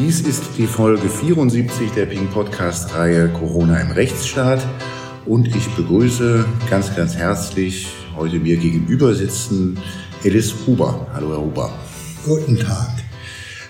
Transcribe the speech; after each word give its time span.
Dies 0.00 0.20
ist 0.20 0.44
die 0.56 0.68
Folge 0.68 1.08
74 1.08 1.90
der 1.90 2.06
Ping 2.06 2.28
Podcast 2.28 2.94
Reihe 2.94 3.28
Corona 3.30 3.80
im 3.80 3.90
Rechtsstaat 3.90 4.64
und 5.26 5.48
ich 5.48 5.66
begrüße 5.70 6.44
ganz, 6.70 6.94
ganz 6.94 7.16
herzlich 7.16 7.88
heute 8.16 8.38
mir 8.38 8.58
gegenüber 8.58 9.12
sitzen 9.12 9.76
Alice 10.24 10.54
Huber. 10.64 11.08
Hallo, 11.12 11.30
Herr 11.30 11.40
Huber. 11.40 11.72
Guten 12.24 12.60
Tag. 12.60 12.92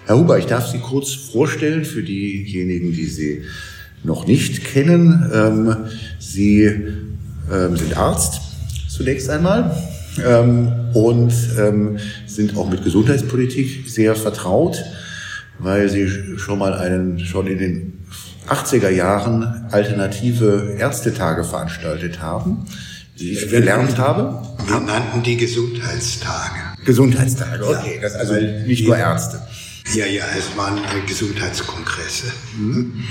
Herr 0.04 0.18
Huber, 0.18 0.38
ich 0.38 0.44
darf 0.44 0.66
Sie 0.66 0.80
kurz 0.80 1.14
vorstellen 1.14 1.86
für 1.86 2.02
diejenigen, 2.02 2.92
die 2.92 3.06
Sie 3.06 3.42
noch 4.04 4.26
nicht 4.26 4.64
kennen. 4.64 5.30
Ähm, 5.32 5.76
Sie 6.18 6.64
ähm, 6.64 7.74
sind 7.74 7.96
Arzt 7.96 8.42
zunächst 8.86 9.30
einmal 9.30 9.74
ähm, 10.22 10.72
und 10.92 11.32
sind 12.26 12.56
auch 12.58 12.68
mit 12.68 12.84
Gesundheitspolitik 12.84 13.88
sehr 13.88 14.14
vertraut, 14.14 14.84
weil 15.58 15.88
Sie 15.88 16.38
schon 16.38 16.58
mal 16.58 16.74
einen, 16.74 17.18
schon 17.20 17.46
in 17.46 17.58
den 17.58 18.06
80er 18.48 18.88
Jahren 18.88 19.66
alternative 19.70 20.76
Ärztetage 20.78 21.44
veranstaltet 21.44 22.20
haben, 22.20 22.64
die 23.18 23.32
ich 23.32 23.48
gelernt 23.48 23.98
habe. 23.98 24.42
Wir 24.66 24.80
nannten 24.80 25.22
die 25.22 25.36
Gesundheitstage. 25.36 26.58
Gesundheitstage, 26.84 27.66
okay. 27.66 27.96
Ja, 27.96 28.02
das 28.02 28.14
also 28.14 28.34
nicht 28.34 28.86
nur 28.86 28.96
Ärzte. 28.96 29.40
Ja, 29.94 30.06
ja, 30.06 30.24
es 30.38 30.56
waren 30.56 30.78
Gesundheitskongresse. 31.06 32.26
Mhm. 32.58 33.04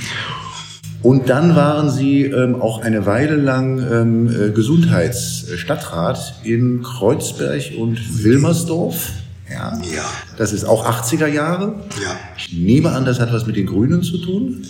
Und 1.03 1.29
dann 1.29 1.55
waren 1.55 1.91
Sie 1.91 2.23
ähm, 2.23 2.59
auch 2.59 2.81
eine 2.81 3.05
Weile 3.05 3.35
lang 3.35 3.79
ähm, 3.79 4.29
äh, 4.29 4.49
Gesundheitsstadtrat 4.51 6.41
in 6.43 6.81
Kreuzberg 6.81 7.73
und 7.77 8.23
Wilmersdorf. 8.23 9.11
Ja. 9.49 9.79
ja. 9.93 10.05
Das 10.37 10.53
ist 10.53 10.63
auch 10.63 10.85
80er 10.85 11.27
Jahre. 11.27 11.75
Ja. 12.01 12.19
Ich 12.37 12.53
nehme 12.53 12.91
an, 12.91 13.05
das 13.05 13.19
hat 13.19 13.31
was 13.31 13.45
mit 13.45 13.55
den 13.55 13.65
Grünen 13.65 14.03
zu 14.03 14.17
tun. 14.17 14.65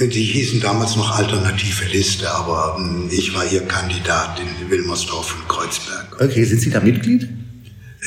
Die 0.00 0.22
hießen 0.22 0.60
damals 0.60 0.96
noch 0.96 1.18
Alternative 1.18 1.84
Liste, 1.92 2.30
aber 2.30 2.76
hm, 2.76 3.08
ich 3.10 3.34
war 3.34 3.44
ihr 3.50 3.62
Kandidat 3.62 4.38
in 4.38 4.70
Wilmersdorf 4.70 5.34
und 5.34 5.48
Kreuzberg. 5.48 6.20
Okay, 6.20 6.44
sind 6.44 6.60
Sie 6.60 6.70
da 6.70 6.80
Mitglied? 6.80 7.28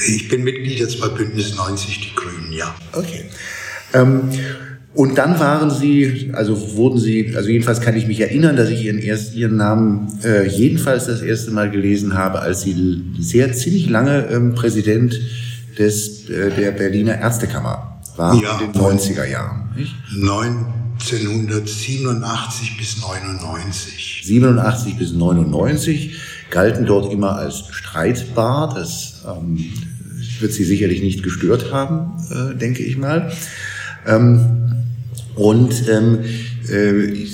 Ich 0.07 0.27
bin 0.27 0.43
Mitglied 0.43 0.79
jetzt 0.79 0.99
bei 0.99 1.07
Bündnis 1.07 1.55
90, 1.55 1.99
die 2.01 2.15
Grünen, 2.15 2.51
ja. 2.51 2.75
Okay. 2.93 3.25
Ähm, 3.93 4.29
und 4.93 5.17
dann 5.17 5.39
waren 5.39 5.69
Sie, 5.69 6.31
also 6.33 6.75
wurden 6.77 6.99
Sie, 6.99 7.33
also 7.35 7.49
jedenfalls 7.49 7.81
kann 7.81 7.97
ich 7.97 8.07
mich 8.07 8.21
erinnern, 8.21 8.55
dass 8.55 8.69
ich 8.69 8.83
Ihren, 8.83 8.99
erst, 8.99 9.35
Ihren 9.35 9.57
Namen 9.57 10.19
äh, 10.23 10.47
jedenfalls 10.47 11.05
das 11.05 11.21
erste 11.21 11.51
Mal 11.51 11.69
gelesen 11.69 12.13
habe, 12.13 12.39
als 12.39 12.61
Sie 12.61 13.03
sehr 13.19 13.51
ziemlich 13.53 13.89
lange 13.89 14.27
ähm, 14.27 14.55
Präsident 14.55 15.19
des, 15.77 16.29
äh, 16.29 16.51
der 16.51 16.71
Berliner 16.71 17.19
Ärztekammer 17.19 17.99
waren 18.15 18.41
ja, 18.41 18.57
in 18.59 18.71
den 18.71 18.81
90er 18.81 19.25
Jahren. 19.25 19.69
Nicht? 19.75 19.93
1987 20.13 22.77
bis 22.77 23.01
99. 23.01 24.21
87 24.25 24.97
bis 24.97 25.11
99 25.13 26.15
galten 26.49 26.85
dort 26.85 27.11
immer 27.11 27.35
als 27.35 27.65
streitbar. 27.71 28.73
Das 28.73 29.25
ähm, 29.27 29.65
wird 30.39 30.53
Sie 30.53 30.63
sicherlich 30.63 31.01
nicht 31.01 31.23
gestört 31.23 31.71
haben, 31.71 32.13
äh, 32.31 32.55
denke 32.55 32.83
ich 32.83 32.97
mal. 32.97 33.33
Ähm, 34.05 34.85
und 35.35 35.89
ähm, 35.89 36.19
äh, 36.69 37.25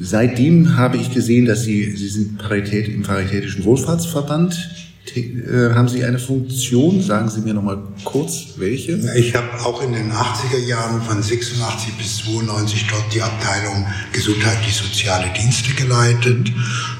seitdem 0.00 0.76
habe 0.76 0.96
ich 0.96 1.12
gesehen, 1.12 1.46
dass 1.46 1.62
Sie, 1.62 1.96
Sie 1.96 2.08
sind 2.08 2.38
Parität, 2.38 2.88
im 2.88 3.02
Paritätischen 3.02 3.64
Wohlfahrtsverband. 3.64 4.89
Äh, 5.16 5.74
haben 5.74 5.88
Sie 5.88 6.04
eine 6.04 6.18
Funktion? 6.18 7.02
Sagen 7.02 7.28
Sie 7.30 7.40
mir 7.40 7.54
noch 7.54 7.62
mal 7.62 7.82
kurz, 8.04 8.54
welche? 8.56 8.92
Ich 9.16 9.34
habe 9.34 9.60
auch 9.64 9.82
in 9.82 9.92
den 9.92 10.12
80er 10.12 10.58
Jahren 10.58 11.02
von 11.02 11.20
86 11.20 11.94
bis 11.94 12.18
92 12.18 12.86
dort 12.88 13.12
die 13.12 13.22
Abteilung 13.22 13.86
gesundheitlich-soziale 14.12 15.32
Dienste 15.32 15.74
geleitet. 15.74 16.52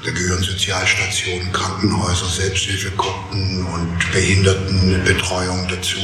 Da 0.03 0.11
gehören 0.11 0.43
Sozialstationen, 0.43 1.51
Krankenhäuser, 1.53 2.25
Selbsthilfegruppen 2.25 3.65
und 3.65 4.11
Behindertenbetreuung 4.11 5.67
dazu 5.69 5.99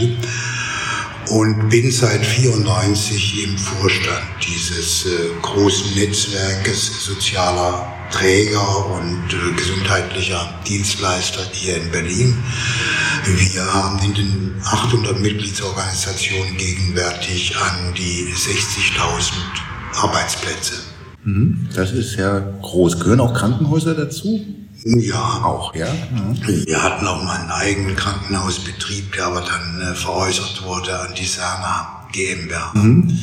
und 1.29 1.69
bin 1.69 1.91
seit 1.91 2.25
94 2.25 3.43
im 3.43 3.57
Vorstand 3.57 4.23
dieses 4.47 5.07
äh, 5.07 5.09
großen 5.41 5.95
Netzwerkes 5.95 7.05
sozialer 7.05 7.96
Träger 8.11 8.85
und 8.87 9.33
äh, 9.33 9.55
gesundheitlicher 9.55 10.53
Dienstleister 10.67 11.41
hier 11.51 11.77
in 11.77 11.91
Berlin. 11.91 12.37
Wir 13.25 13.73
haben 13.73 13.99
in 13.99 14.13
den 14.13 14.55
800 14.63 15.19
Mitgliedsorganisationen 15.19 16.57
gegenwärtig 16.57 17.55
an 17.57 17.93
die 17.95 18.33
60.000 18.33 19.31
Arbeitsplätze. 20.01 20.75
Mhm. 21.23 21.67
Das 21.75 21.91
ist 21.91 22.15
ja 22.15 22.39
groß. 22.39 22.99
Gehören 22.99 23.19
auch 23.19 23.33
Krankenhäuser 23.33 23.93
dazu? 23.93 24.45
Ja, 24.83 25.41
auch, 25.43 25.75
ja. 25.75 25.87
Mhm. 26.11 26.65
Wir 26.65 26.81
hatten 26.81 27.05
auch 27.05 27.21
mal 27.23 27.41
einen 27.41 27.51
eigenen 27.51 27.95
Krankenhausbetrieb, 27.95 29.13
der 29.13 29.25
aber 29.25 29.41
dann 29.41 29.81
äh, 29.81 29.95
veräußert 29.95 30.63
wurde 30.63 30.97
an 30.97 31.13
die 31.15 31.25
Sana 31.25 32.07
GmbH. 32.13 32.71
Mhm. 32.73 33.19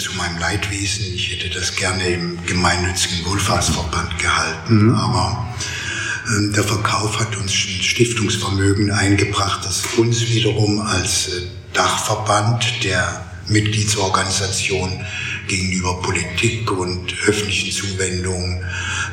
Zu 0.00 0.14
meinem 0.14 0.38
Leidwesen, 0.38 1.04
ich 1.14 1.30
hätte 1.30 1.50
das 1.50 1.76
gerne 1.76 2.02
im 2.08 2.44
gemeinnützigen 2.46 3.22
Wohlfahrtsverband 3.26 4.18
gehalten, 4.18 4.86
mhm. 4.86 4.94
aber 4.94 5.54
äh, 6.26 6.52
der 6.54 6.64
Verkauf 6.64 7.20
hat 7.20 7.36
uns 7.36 7.52
ein 7.52 7.82
Stiftungsvermögen 7.82 8.90
eingebracht, 8.90 9.60
das 9.64 9.84
uns 9.98 10.26
wiederum 10.28 10.80
als 10.80 11.28
äh, 11.28 11.42
Dachverband 11.74 12.82
der 12.82 13.26
Mitgliedsorganisation 13.48 15.04
gegenüber 15.48 16.00
Politik 16.00 16.70
und 16.72 17.12
öffentlichen 17.26 17.70
Zuwendungen 17.70 18.64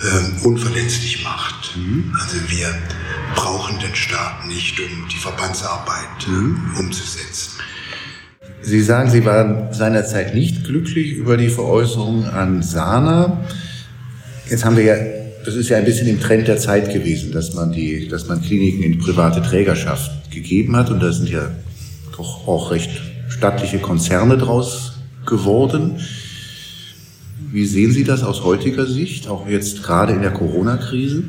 äh, 0.03 0.45
unverletzlich 0.45 1.21
macht. 1.21 1.75
Mhm. 1.75 2.15
Also 2.21 2.37
wir 2.47 2.73
brauchen 3.35 3.77
den 3.79 3.95
Staat 3.95 4.45
nicht, 4.45 4.79
um 4.79 5.07
die 5.09 5.17
Verbandsarbeit 5.17 6.27
mhm. 6.27 6.75
umzusetzen. 6.77 7.59
Sie 8.67 8.81
sagen, 8.81 9.09
Sie 9.09 9.23
waren 9.23 9.71
seinerzeit 9.71 10.35
nicht 10.35 10.65
glücklich 10.65 11.13
über 11.13 11.37
die 11.37 11.47
Veräußerung 11.47 12.25
an 12.25 12.61
Sana. 12.61 13.39
Jetzt 14.49 14.65
haben 14.65 14.75
wir 14.75 14.83
ja, 14.83 14.95
das 15.45 15.55
ist 15.55 15.69
ja 15.69 15.77
ein 15.77 15.85
bisschen 15.85 16.05
im 16.09 16.19
Trend 16.19 16.49
der 16.49 16.57
Zeit 16.57 16.91
gewesen, 16.91 17.31
dass 17.31 17.53
man 17.53 17.71
die, 17.71 18.09
dass 18.09 18.27
man 18.27 18.41
Kliniken 18.41 18.83
in 18.83 18.99
private 18.99 19.41
Trägerschaft 19.41 20.31
gegeben 20.31 20.75
hat 20.75 20.89
und 20.89 21.01
da 21.01 21.13
sind 21.13 21.29
ja 21.29 21.49
doch 22.17 22.45
auch 22.45 22.71
recht 22.71 22.89
stattliche 23.29 23.79
Konzerne 23.79 24.37
draus 24.37 24.97
geworden. 25.25 26.01
Wie 27.49 27.65
sehen 27.65 27.93
Sie 27.93 28.03
das 28.03 28.21
aus 28.21 28.43
heutiger 28.43 28.85
Sicht, 28.85 29.29
auch 29.29 29.47
jetzt 29.47 29.81
gerade 29.81 30.11
in 30.11 30.21
der 30.21 30.31
Corona-Krise? 30.31 31.23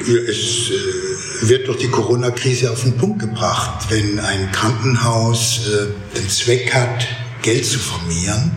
Es 0.00 0.70
äh, 0.70 1.48
wird 1.48 1.68
durch 1.68 1.78
die 1.78 1.88
Corona-Krise 1.88 2.70
auf 2.70 2.82
den 2.82 2.96
Punkt 2.96 3.20
gebracht. 3.20 3.86
Wenn 3.90 4.18
ein 4.18 4.50
Krankenhaus 4.52 5.60
äh, 5.66 6.18
den 6.18 6.28
Zweck 6.28 6.74
hat, 6.74 7.06
Geld 7.42 7.64
zu 7.64 7.78
vermehren, 7.78 8.50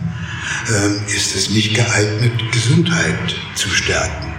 äh, 0.68 1.14
ist 1.14 1.36
es 1.36 1.50
nicht 1.50 1.74
geeignet, 1.74 2.32
Gesundheit 2.52 3.36
zu 3.54 3.68
stärken. 3.68 4.34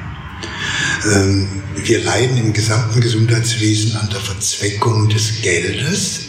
Ähm, 1.05 1.47
wir 1.75 2.03
leiden 2.03 2.37
im 2.37 2.53
gesamten 2.53 2.99
Gesundheitswesen 2.99 3.95
an 3.95 4.09
der 4.09 4.19
Verzweckung 4.19 5.07
des 5.09 5.41
Geldes 5.41 6.21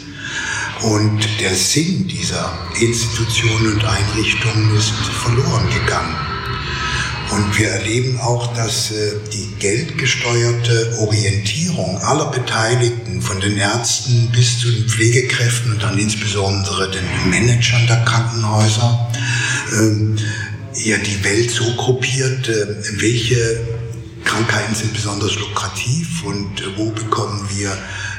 und 0.83 1.21
der 1.41 1.55
Sinn 1.55 2.07
dieser 2.07 2.57
Institutionen 2.81 3.75
und 3.75 3.85
Einrichtungen 3.85 4.77
ist 4.77 4.93
verloren 4.93 5.69
gegangen. 5.71 6.17
Und 7.31 7.57
wir 7.59 7.69
erleben 7.69 8.19
auch, 8.19 8.53
dass 8.55 8.91
äh, 8.91 9.13
die 9.33 9.55
geldgesteuerte 9.59 10.99
Orientierung 10.99 11.99
aller 11.99 12.31
Beteiligten, 12.31 13.23
von 13.23 13.41
den 13.41 13.57
Ärzten 13.57 14.31
bis 14.33 14.59
zu 14.59 14.71
den 14.71 14.89
Pflegekräften 14.89 15.73
und 15.73 15.83
dann 15.83 15.99
insbesondere 15.99 16.91
den 16.91 17.31
Managern 17.31 17.87
der 17.87 18.05
Krankenhäuser, 18.05 19.11
ähm, 19.75 20.17
ja 20.75 20.97
die 20.99 21.23
Welt 21.23 21.51
so 21.51 21.65
gruppiert, 21.77 22.49
äh, 22.49 22.67
welche 23.01 23.61
Krankheiten 24.25 24.75
sind 24.75 24.93
besonders 24.93 25.39
lukrativ 25.39 26.25
und 26.25 26.63
wo 26.77 26.91
bekommen 26.91 27.49
wir 27.55 27.71
äh, 27.71 28.10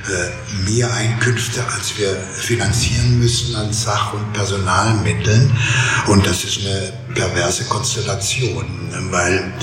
mehr 0.65 0.91
Einkünfte, 0.93 1.63
als 1.75 1.97
wir 1.97 2.15
finanzieren 2.33 3.19
müssen 3.19 3.55
an 3.55 3.71
Sach- 3.71 4.13
und 4.13 4.33
Personalmitteln. 4.33 5.51
Und 6.07 6.25
das 6.25 6.43
ist 6.43 6.59
eine 6.59 6.93
perverse 7.13 7.65
Konstellation, 7.65 8.65
weil 9.09 9.53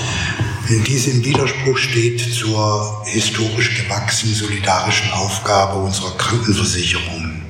diese 0.87 1.11
im 1.11 1.25
Widerspruch 1.25 1.77
steht 1.77 2.21
zur 2.33 3.03
historisch 3.05 3.75
gewachsenen 3.83 4.35
solidarischen 4.35 5.11
Aufgabe 5.11 5.77
unserer 5.77 6.15
Krankenversicherung. 6.17 7.41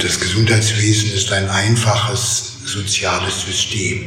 Das 0.00 0.20
Gesundheitswesen 0.20 1.12
ist 1.12 1.32
ein 1.32 1.48
einfaches 1.48 2.52
soziales 2.66 3.42
System. 3.42 4.06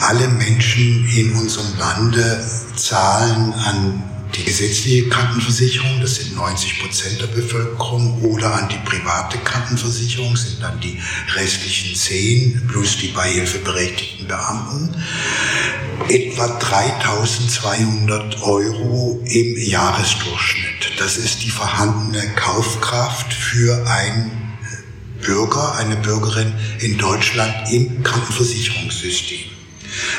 Alle 0.00 0.28
Menschen 0.28 1.08
in 1.08 1.32
unserem 1.32 1.76
Lande 1.78 2.44
zahlen 2.76 3.52
an 3.54 4.02
die 4.34 4.44
gesetzliche 4.44 5.08
Krankenversicherung, 5.08 6.00
das 6.00 6.16
sind 6.16 6.36
90 6.36 6.80
Prozent 6.80 7.20
der 7.20 7.26
Bevölkerung, 7.28 8.22
oder 8.22 8.54
an 8.54 8.68
die 8.68 8.78
private 8.84 9.38
Krankenversicherung, 9.38 10.36
sind 10.36 10.62
dann 10.62 10.78
die 10.80 11.00
restlichen 11.34 11.94
10 11.94 12.68
plus 12.68 12.98
die 12.98 13.08
beihilfeberechtigten 13.08 14.26
Beamten, 14.26 14.94
etwa 16.08 16.46
3200 16.58 18.42
Euro 18.42 19.22
im 19.24 19.56
Jahresdurchschnitt. 19.56 20.92
Das 20.98 21.16
ist 21.16 21.42
die 21.42 21.50
vorhandene 21.50 22.26
Kaufkraft 22.34 23.32
für 23.32 23.86
ein 23.88 24.30
Bürger, 25.22 25.74
eine 25.76 25.96
Bürgerin 25.96 26.52
in 26.80 26.98
Deutschland 26.98 27.72
im 27.72 28.02
Krankenversicherungssystem. 28.02 29.48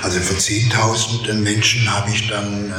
Also 0.01 0.19
für 0.19 0.35
10.000 0.35 1.33
Menschen 1.35 1.94
habe 1.94 2.12
ich 2.12 2.27
dann 2.27 2.73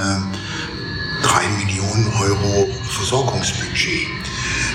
3 1.31 1.49
Millionen 1.65 2.13
Euro 2.21 2.69
Versorgungsbudget. 2.89 4.09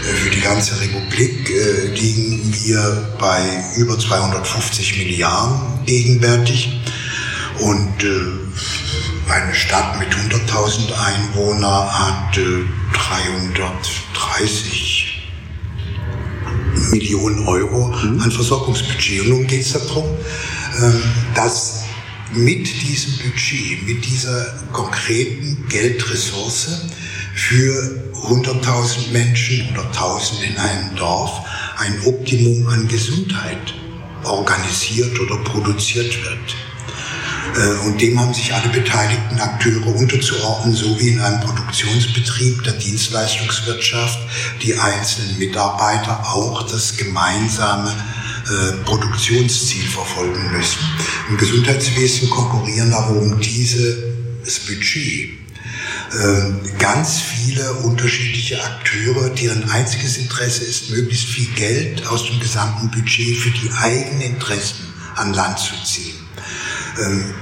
Äh, 0.03 0.13
für 0.13 0.29
die 0.29 0.39
ganze 0.39 0.79
Republik 0.79 1.49
äh, 1.49 1.87
liegen 1.87 2.53
wir 2.53 3.09
bei 3.19 3.65
über 3.75 3.99
250 3.99 4.97
Milliarden 4.97 5.83
gegenwärtig. 5.85 6.79
Und 7.59 8.03
äh, 8.03 8.21
eine 9.31 9.53
Stadt 9.53 9.99
mit 9.99 10.07
100.000 10.09 10.93
Einwohnern 10.93 11.91
hat 11.91 12.37
äh, 12.37 12.63
330 12.93 15.29
Millionen 16.91 17.47
Euro 17.47 17.87
mhm. 17.87 18.21
an 18.21 18.31
Versorgungsbudget. 18.31 19.21
Und 19.21 19.29
nun 19.29 19.47
geht 19.47 19.61
es 19.61 19.71
darum, 19.73 20.05
ähm, 20.81 21.01
dass 21.33 21.84
mit 22.33 22.67
diesem 22.81 23.17
Budget, 23.17 23.87
mit 23.87 24.05
dieser 24.05 24.45
konkreten 24.71 25.65
Geldressource 25.69 26.81
für 27.35 28.01
100.000 28.13 29.11
Menschen 29.11 29.69
oder 29.71 29.91
1.000 29.91 30.41
in 30.41 30.57
einem 30.57 30.95
Dorf 30.95 31.41
ein 31.77 32.01
Optimum 32.05 32.67
an 32.67 32.87
Gesundheit 32.87 33.73
organisiert 34.23 35.19
oder 35.19 35.37
produziert 35.43 36.15
wird. 36.23 36.55
Äh, 37.55 37.85
und 37.85 38.01
dem 38.01 38.19
haben 38.19 38.33
sich 38.33 38.53
alle 38.53 38.69
beteiligten 38.69 39.39
Akteure 39.39 39.95
unterzuordnen, 39.95 40.73
so 40.73 40.99
wie 40.99 41.09
in 41.09 41.21
einem 41.21 41.41
Produktionsbetrieb 41.41 42.63
der 42.63 42.73
Dienstleistungswirtschaft 42.73 44.19
die 44.61 44.77
einzelnen 44.77 45.37
Mitarbeiter 45.37 46.25
auch 46.27 46.63
das 46.63 46.97
gemeinsame 46.97 47.93
Produktionsziel 48.85 49.87
verfolgen 49.87 50.51
müssen. 50.51 50.79
Im 51.29 51.37
Gesundheitswesen 51.37 52.29
konkurrieren 52.29 52.93
aber 52.93 53.15
um 53.15 53.39
dieses 53.39 54.59
Budget 54.67 55.45
ähm, 56.21 56.61
ganz 56.77 57.19
viele 57.19 57.73
unterschiedliche 57.73 58.63
Akteure, 58.63 59.29
deren 59.29 59.69
einziges 59.69 60.17
Interesse 60.17 60.63
ist, 60.63 60.89
möglichst 60.91 61.25
viel 61.25 61.47
Geld 61.55 62.05
aus 62.07 62.25
dem 62.25 62.39
gesamten 62.39 62.89
Budget 62.91 63.37
für 63.37 63.49
die 63.49 63.71
eigenen 63.71 64.21
Interessen 64.21 64.93
an 65.15 65.33
Land 65.33 65.59
zu 65.59 65.73
ziehen. 65.83 66.15
Ähm, 67.03 67.33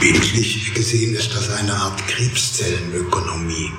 bildlich 0.00 0.74
gesehen 0.74 1.14
ist 1.14 1.34
das 1.34 1.50
eine 1.50 1.74
Art 1.74 2.06
Krebszellenökonomie. 2.08 3.70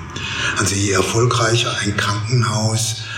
Also 0.56 0.74
je 0.74 0.92
erfolgreicher 0.92 1.76
ein 1.82 1.96
Krankenhaus 1.96 2.96
äh, 2.98 3.13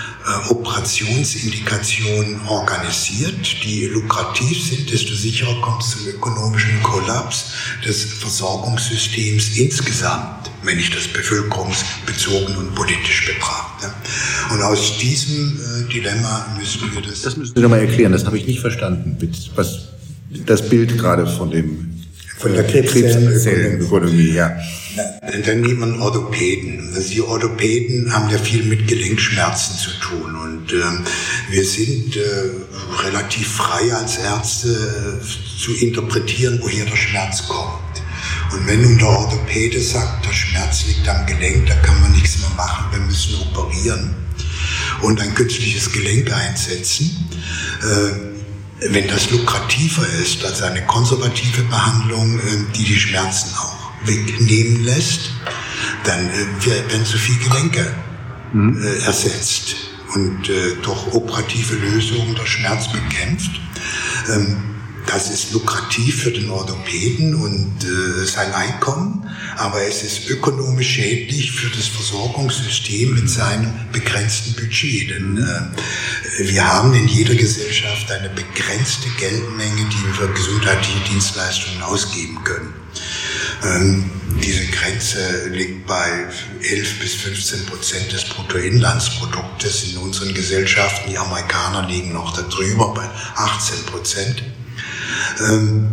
Operationsindikationen 0.49 2.40
organisiert, 2.49 3.62
die 3.64 3.87
lukrativ 3.87 4.61
sind, 4.61 4.90
desto 4.90 5.14
sicherer 5.14 5.61
kommt 5.61 5.82
es 5.82 5.90
zum 5.90 6.08
ökonomischen 6.08 6.82
Kollaps 6.82 7.52
des 7.87 8.05
Versorgungssystems 8.05 9.56
insgesamt, 9.56 10.50
wenn 10.64 10.78
ich 10.81 10.90
das 10.90 11.06
bevölkerungsbezogen 11.06 12.56
und 12.56 12.75
politisch 12.75 13.26
betrachte. 13.26 13.93
Und 14.52 14.62
aus 14.62 14.99
diesem 14.99 15.61
äh, 15.61 15.93
Dilemma 15.93 16.46
müssen 16.58 16.93
wir 16.93 17.02
das... 17.02 17.23
Das 17.23 17.37
müssen 17.37 17.55
Sie 17.55 17.61
nochmal 17.61 17.81
erklären, 17.81 18.11
das 18.11 18.25
habe 18.25 18.37
ich 18.37 18.46
nicht 18.46 18.61
verstanden, 18.61 19.17
was 19.55 19.90
das 20.44 20.69
Bild 20.69 20.99
gerade 20.99 21.26
von 21.26 21.50
dem 21.50 21.95
von 22.38 22.53
der 22.53 22.65
Krebszellenökonomie, 22.65 24.33
ja. 24.33 24.56
Dann 25.44 25.61
nimmt 25.61 25.81
man 25.81 26.00
Orthopäden. 26.00 26.93
Also 26.94 27.11
die 27.11 27.21
Orthopäden 27.21 28.12
haben 28.12 28.31
ja 28.31 28.38
viel 28.38 28.62
mit 28.65 28.87
Gelenkschmerzen 28.88 29.77
zu 29.77 29.91
tun 30.00 30.35
und 30.35 30.73
äh, 30.73 30.83
wir 31.50 31.65
sind 31.65 32.17
äh, 32.17 32.21
relativ 33.05 33.49
frei 33.49 33.93
als 33.94 34.19
Ärzte 34.19 34.69
äh, 34.69 35.62
zu 35.62 35.75
interpretieren, 35.75 36.59
woher 36.62 36.85
der 36.85 36.97
Schmerz 36.97 37.47
kommt. 37.47 37.81
Und 38.53 38.67
wenn 38.67 38.83
nun 38.83 38.99
der 38.99 39.09
Orthopäde 39.09 39.81
sagt, 39.81 40.25
der 40.25 40.33
Schmerz 40.33 40.87
liegt 40.87 41.09
am 41.09 41.27
Gelenk, 41.27 41.67
da 41.67 41.75
kann 41.77 42.00
man 42.00 42.12
nichts 42.12 42.38
mehr 42.38 42.50
machen, 42.56 42.87
wir 42.93 43.00
müssen 43.00 43.35
operieren 43.43 44.15
und 45.03 45.21
ein 45.21 45.35
künstliches 45.35 45.93
Gelenk 45.93 46.33
einsetzen, 46.33 47.11
äh, 47.83 48.36
wenn 48.91 49.09
das 49.09 49.31
lukrativer 49.31 50.06
ist 50.23 50.44
als 50.44 50.62
eine 50.62 50.85
konservative 50.87 51.62
Behandlung, 51.62 52.38
ähm, 52.41 52.67
die 52.75 52.85
die 52.85 52.99
Schmerzen 52.99 53.55
auch 53.56 53.77
wegnehmen 54.05 54.85
lässt, 54.85 55.33
dann 56.05 56.29
äh, 56.31 56.67
werden 56.67 57.05
zu 57.05 57.19
viel 57.19 57.37
Gelenke 57.38 57.94
mhm. 58.53 58.83
Äh, 58.83 59.05
ersetzt 59.05 59.77
und 60.15 60.49
äh, 60.49 60.77
durch 60.83 61.12
operative 61.12 61.75
Lösungen 61.77 62.35
der 62.35 62.47
Schmerz 62.47 62.91
bekämpft. 62.91 63.61
Das 65.06 65.31
ist 65.31 65.53
lukrativ 65.53 66.23
für 66.25 66.32
den 66.32 66.50
Orthopäden 66.50 67.35
und 67.35 67.85
äh, 67.85 68.26
sein 68.26 68.53
Einkommen, 68.53 69.31
aber 69.56 69.82
es 69.82 70.03
ist 70.03 70.29
ökonomisch 70.29 70.88
schädlich 70.88 71.53
für 71.53 71.70
das 71.75 71.87
Versorgungssystem 71.87 73.14
mit 73.14 73.31
seinem 73.31 73.73
begrenzten 73.93 74.55
Budget. 74.55 75.11
Denn 75.11 75.38
äh, 75.38 76.49
wir 76.49 76.67
haben 76.67 76.93
in 76.94 77.06
jeder 77.06 77.35
Gesellschaft 77.35 78.11
eine 78.11 78.31
begrenzte 78.31 79.08
Geldmenge, 79.19 79.88
die 79.88 80.06
wir 80.06 80.14
für 80.14 80.29
gesundheitliche 80.32 81.00
Dienstleistungen 81.11 81.82
ausgeben 81.82 82.43
können. 82.43 82.75
Ähm, 83.64 84.11
diese 84.43 84.67
Grenze 84.67 85.49
liegt 85.49 85.87
bei 85.87 86.26
11 86.62 86.99
bis 87.00 87.14
15 87.14 87.67
Prozent 87.67 88.12
des 88.12 88.25
Bruttoinlandsproduktes 88.25 89.93
in 89.93 89.99
unseren 89.99 90.35
Gesellschaften. 90.35 91.11
Die 91.11 91.19
Amerikaner 91.19 91.88
liegen 91.88 92.12
noch 92.12 92.37
darüber 92.37 92.93
bei 92.93 93.09
18 93.37 93.87
Prozent. 93.87 94.43
Ähm, 95.40 95.88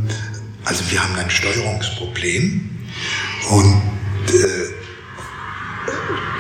also 0.65 0.83
wir 0.89 1.03
haben 1.03 1.15
ein 1.15 1.29
Steuerungsproblem 1.29 2.69
und 3.49 3.81
äh, 4.29 4.73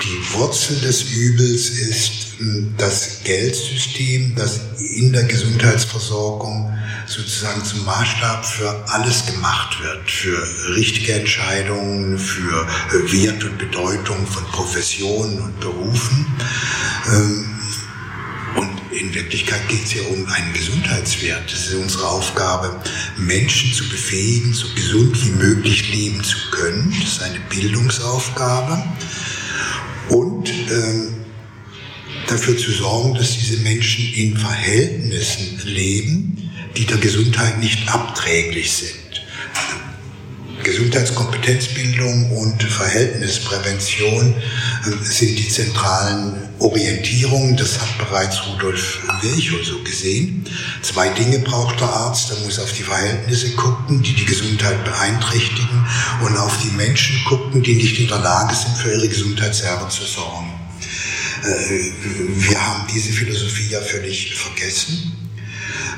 die 0.03 0.33
Wurzel 0.33 0.79
des 0.81 1.11
Übels 1.11 1.69
ist 1.69 2.37
hm, 2.37 2.73
das 2.77 3.21
Geldsystem, 3.23 4.35
das 4.35 4.59
in 4.95 5.13
der 5.13 5.23
Gesundheitsversorgung 5.23 6.73
sozusagen 7.05 7.63
zum 7.63 7.85
Maßstab 7.85 8.45
für 8.45 8.85
alles 8.89 9.25
gemacht 9.25 9.81
wird, 9.81 10.09
für 10.09 10.75
richtige 10.75 11.13
Entscheidungen, 11.13 12.17
für 12.17 12.67
äh, 12.91 13.11
Wert 13.11 13.43
und 13.43 13.57
Bedeutung 13.57 14.25
von 14.27 14.43
Professionen 14.45 15.39
und 15.39 15.59
Berufen. 15.59 16.25
Ähm, 17.07 17.52
in 18.93 19.13
Wirklichkeit 19.13 19.67
geht 19.67 19.83
es 19.83 19.93
ja 19.93 20.01
um 20.03 20.25
einen 20.25 20.53
Gesundheitswert. 20.53 21.51
Es 21.51 21.67
ist 21.67 21.75
unsere 21.75 22.07
Aufgabe, 22.07 22.81
Menschen 23.17 23.73
zu 23.73 23.87
befähigen, 23.89 24.53
so 24.53 24.67
gesund 24.75 25.17
wie 25.25 25.31
möglich 25.31 25.91
leben 25.93 26.23
zu 26.23 26.37
können. 26.51 26.95
Das 26.99 27.13
ist 27.13 27.23
eine 27.23 27.39
Bildungsaufgabe. 27.49 28.83
Und 30.09 30.49
ähm, 30.49 31.13
dafür 32.27 32.57
zu 32.57 32.71
sorgen, 32.71 33.15
dass 33.15 33.37
diese 33.37 33.57
Menschen 33.61 34.13
in 34.13 34.37
Verhältnissen 34.37 35.61
leben, 35.65 36.51
die 36.77 36.85
der 36.85 36.97
Gesundheit 36.97 37.59
nicht 37.59 37.87
abträglich 37.93 38.71
sind. 38.71 39.02
Gesundheitskompetenzbildung 40.63 42.31
und 42.31 42.63
Verhältnisprävention 42.63 44.33
äh, 44.33 45.03
sind 45.03 45.37
die 45.37 45.49
zentralen 45.49 46.49
Orientierungen. 46.59 47.57
Das 47.57 47.79
hat 47.79 47.97
bereits 47.97 48.45
Rudolf 48.47 48.99
Virchow 49.21 49.63
so 49.63 49.83
gesehen. 49.83 50.45
Zwei 50.81 51.09
Dinge 51.09 51.39
braucht 51.39 51.79
der 51.79 51.89
Arzt. 51.89 52.31
Er 52.31 52.43
muss 52.45 52.59
auf 52.59 52.71
die 52.73 52.83
Verhältnisse 52.83 53.51
gucken, 53.51 54.01
die 54.01 54.13
die 54.13 54.25
Gesundheit 54.25 54.83
beeinträchtigen 54.83 55.85
und 56.25 56.37
auf 56.37 56.57
die 56.63 56.71
Menschen 56.75 57.23
gucken, 57.25 57.61
die 57.61 57.75
nicht 57.75 57.99
in 57.99 58.07
der 58.07 58.19
Lage 58.19 58.55
sind, 58.55 58.77
für 58.77 58.91
ihre 58.93 59.07
Gesundheit 59.07 59.53
selber 59.53 59.89
zu 59.89 60.03
sorgen. 60.03 60.51
Äh, 61.43 61.91
wir 62.35 62.65
haben 62.65 62.87
diese 62.93 63.11
Philosophie 63.11 63.69
ja 63.69 63.81
völlig 63.81 64.35
vergessen. 64.35 65.11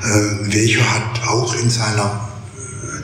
Äh, 0.02 0.52
Virchow 0.52 0.84
hat 0.84 1.28
auch 1.28 1.54
in 1.54 1.70
seiner 1.70 2.25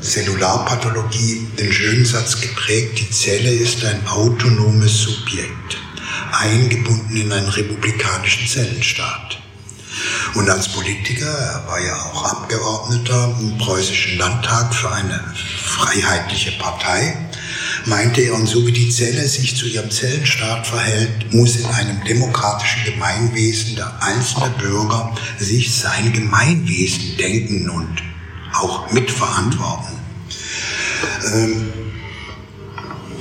Zellularpathologie 0.03 1.47
den 1.57 1.73
schönen 1.73 2.05
Satz 2.05 2.41
geprägt, 2.41 2.99
die 2.99 3.11
Zelle 3.11 3.51
ist 3.51 3.85
ein 3.85 4.05
autonomes 4.09 4.99
Subjekt, 5.03 5.79
eingebunden 6.33 7.17
in 7.17 7.31
einen 7.31 7.49
republikanischen 7.49 8.49
Zellenstaat. 8.49 9.39
Und 10.35 10.51
als 10.51 10.69
Politiker, 10.69 11.27
er 11.27 11.67
war 11.69 11.81
ja 11.81 11.95
auch 11.95 12.25
Abgeordneter 12.25 13.37
im 13.41 13.57
preußischen 13.59 14.19
Landtag 14.19 14.75
für 14.75 14.91
eine 14.91 15.23
freiheitliche 15.63 16.53
Partei, 16.59 17.17
meinte 17.87 18.23
er, 18.23 18.35
und 18.35 18.47
so 18.47 18.67
wie 18.67 18.73
die 18.73 18.91
Zelle 18.91 19.29
sich 19.29 19.57
zu 19.57 19.67
ihrem 19.67 19.91
Zellenstaat 19.91 20.67
verhält, 20.67 21.33
muss 21.33 21.57
in 21.57 21.67
einem 21.67 22.03
demokratischen 22.05 22.85
Gemeinwesen 22.85 23.77
der 23.77 24.03
einzelne 24.03 24.51
Bürger 24.59 25.15
sich 25.39 25.73
sein 25.73 26.13
Gemeinwesen 26.13 27.17
denken 27.19 27.71
und 27.71 28.03
auch 28.55 28.91
mitverantworten. 28.93 29.99
Ähm, 31.35 31.73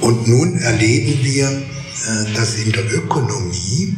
und 0.01 0.27
nun 0.27 0.57
erleben 0.57 1.23
wir, 1.23 1.47
äh, 1.47 2.33
dass 2.33 2.55
in 2.55 2.71
der 2.71 2.91
Ökonomie 2.93 3.95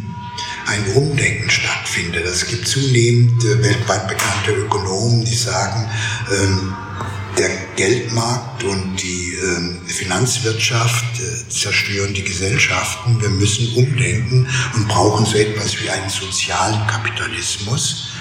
ein 0.65 0.93
Umdenken 0.95 1.49
stattfindet. 1.49 2.25
Es 2.25 2.45
gibt 2.47 2.67
zunehmend 2.67 3.43
äh, 3.43 3.63
weltweit 3.63 4.07
bekannte 4.07 4.51
Ökonomen, 4.51 5.25
die 5.25 5.35
sagen, 5.35 5.89
ähm, 6.31 6.73
der 7.37 7.49
Geldmarkt 7.75 8.63
und 8.63 9.01
die 9.01 9.33
äh, 9.33 9.91
Finanzwirtschaft 9.91 11.19
äh, 11.19 11.49
zerstören 11.49 12.13
die 12.13 12.23
Gesellschaften. 12.23 13.19
Wir 13.21 13.29
müssen 13.29 13.73
umdenken 13.75 14.47
und 14.75 14.87
brauchen 14.87 15.25
so 15.25 15.37
etwas 15.37 15.81
wie 15.81 15.89
einen 15.89 16.09
sozialen 16.09 16.85
Kapitalismus. 16.87 18.12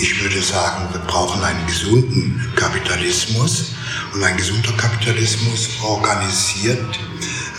Ich 0.00 0.22
würde 0.22 0.40
sagen, 0.40 0.88
wir 0.92 1.00
brauchen 1.00 1.42
einen 1.42 1.66
gesunden 1.66 2.52
Kapitalismus 2.56 3.72
und 4.14 4.22
ein 4.22 4.36
gesunder 4.36 4.72
Kapitalismus 4.72 5.68
organisiert 5.82 6.98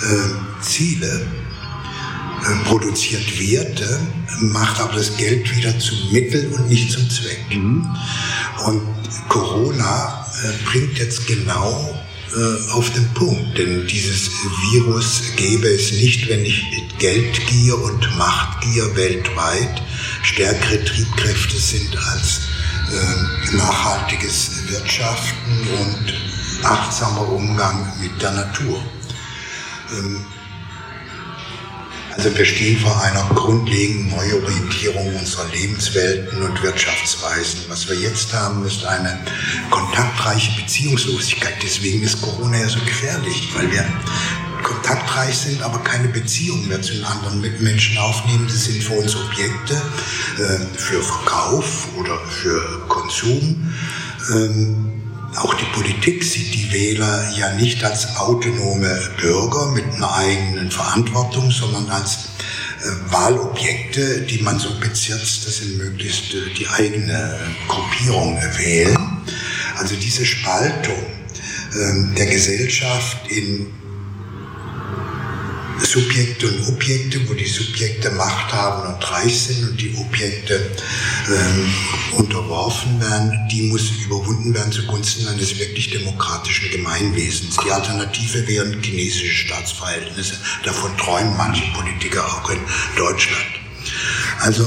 äh, 0.02 0.62
Ziele, 0.62 1.28
äh, 2.44 2.66
produziert 2.66 3.40
Werte, 3.40 4.00
macht 4.40 4.80
aber 4.80 4.94
das 4.94 5.16
Geld 5.18 5.56
wieder 5.56 5.78
zum 5.80 5.98
Mittel 6.12 6.52
und 6.54 6.70
nicht 6.70 6.92
zum 6.92 7.10
Zweck. 7.10 7.46
Mhm. 7.52 7.88
Und 8.66 8.82
Corona 9.30 10.26
äh, 10.44 10.66
bringt 10.66 10.98
jetzt 10.98 11.28
genau 11.28 12.02
äh, 12.36 12.72
auf 12.72 12.90
den 12.92 13.08
Punkt, 13.14 13.58
denn 13.58 13.86
dieses 13.88 14.32
Virus 14.72 15.22
gäbe 15.36 15.68
es 15.68 15.92
nicht, 15.92 16.28
wenn 16.30 16.42
nicht 16.42 16.66
Geldgier 16.98 17.78
und 17.78 18.18
Machtgier 18.18 18.96
weltweit 18.96 19.82
stärkere 20.24 20.84
Triebkräfte 20.84 21.58
sind 21.58 21.98
als 21.98 22.42
äh, 22.92 23.56
nachhaltiges 23.56 24.68
Wirtschaften 24.68 25.68
und 25.80 26.14
achtsamer 26.64 27.28
Umgang 27.30 27.92
mit 28.00 28.22
der 28.22 28.32
Natur. 28.32 28.84
Ähm, 29.92 30.26
also 32.18 32.38
wir 32.38 32.46
stehen 32.46 32.78
vor 32.78 33.02
einer 33.02 33.24
grundlegenden 33.34 34.10
Neuorientierung 34.10 35.16
unserer 35.16 35.48
Lebenswelten 35.54 36.42
und 36.42 36.62
Wirtschaftsweisen. 36.62 37.62
Was 37.70 37.88
wir 37.88 37.96
jetzt 37.96 38.34
haben, 38.34 38.66
ist 38.66 38.84
eine 38.84 39.18
kontaktreiche 39.70 40.62
Beziehungslosigkeit. 40.62 41.56
Deswegen 41.64 42.04
ist 42.04 42.22
Corona 42.22 42.60
ja 42.60 42.68
so 42.68 42.80
gefährlich, 42.82 43.50
weil 43.56 43.72
wir 43.72 43.86
kontaktreich 44.64 45.36
sind, 45.36 45.62
aber 45.62 45.80
keine 45.80 46.08
Beziehung 46.10 46.68
mehr 46.68 46.82
zu 46.82 46.94
den 46.94 47.04
anderen 47.04 47.42
Mitmenschen 47.42 47.98
aufnehmen. 47.98 48.48
Das 48.48 48.66
sind 48.66 48.84
für 48.84 48.94
uns 48.94 49.16
Objekte 49.16 49.74
äh, 49.74 50.78
für 50.78 51.02
Verkauf 51.02 51.88
oder 51.98 52.18
für 52.30 52.88
Konsum. 52.88 53.74
Ähm, 54.34 55.02
auch 55.38 55.54
die 55.54 55.66
Politik 55.66 56.24
sieht 56.24 56.54
die 56.54 56.72
Wähler 56.74 57.32
ja 57.38 57.54
nicht 57.54 57.84
als 57.84 58.18
autonome 58.18 59.00
Bürger 59.20 59.72
mit 59.72 59.86
einer 59.94 60.14
eigenen 60.14 60.70
Verantwortung, 60.70 61.52
sondern 61.52 61.90
als 61.90 62.30
äh, 62.82 63.12
Wahlobjekte, 63.12 64.22
die 64.22 64.40
man 64.40 64.60
so 64.60 64.70
bezirzt, 64.80 65.48
dass 65.48 65.58
sie 65.58 65.76
möglichst 65.78 66.34
äh, 66.34 66.54
die 66.58 66.68
eigene 66.68 67.40
Gruppierung 67.68 68.38
wählen. 68.58 69.22
Also 69.78 69.96
diese 69.96 70.26
Spaltung 70.26 71.02
äh, 71.74 72.16
der 72.18 72.26
Gesellschaft 72.26 73.32
in 73.32 73.68
Subjekte 75.84 76.48
und 76.48 76.68
Objekte, 76.68 77.28
wo 77.28 77.34
die 77.34 77.48
Subjekte 77.48 78.12
Macht 78.12 78.54
haben 78.54 78.94
und 78.94 79.12
reich 79.12 79.40
sind 79.40 79.70
und 79.70 79.82
die 79.82 79.96
Objekte 79.98 80.72
ähm, 81.28 81.74
unterworfen 82.18 83.00
werden, 83.02 83.48
die 83.52 83.64
muss 83.64 83.90
überwunden 84.06 84.54
werden 84.54 84.72
zugunsten 84.72 85.28
eines 85.28 85.58
wirklich 85.58 85.90
demokratischen 85.90 86.70
Gemeinwesens. 86.72 87.58
Die 87.66 87.72
Alternative 87.72 88.48
wären 88.48 88.82
chinesische 88.82 89.48
Staatsverhältnisse. 89.48 90.36
Davon 90.64 90.96
träumen 90.98 91.36
manche 91.38 91.64
Politiker 91.74 92.26
auch 92.26 92.50
in 92.50 92.60
Deutschland. 92.96 93.46
Also 94.40 94.66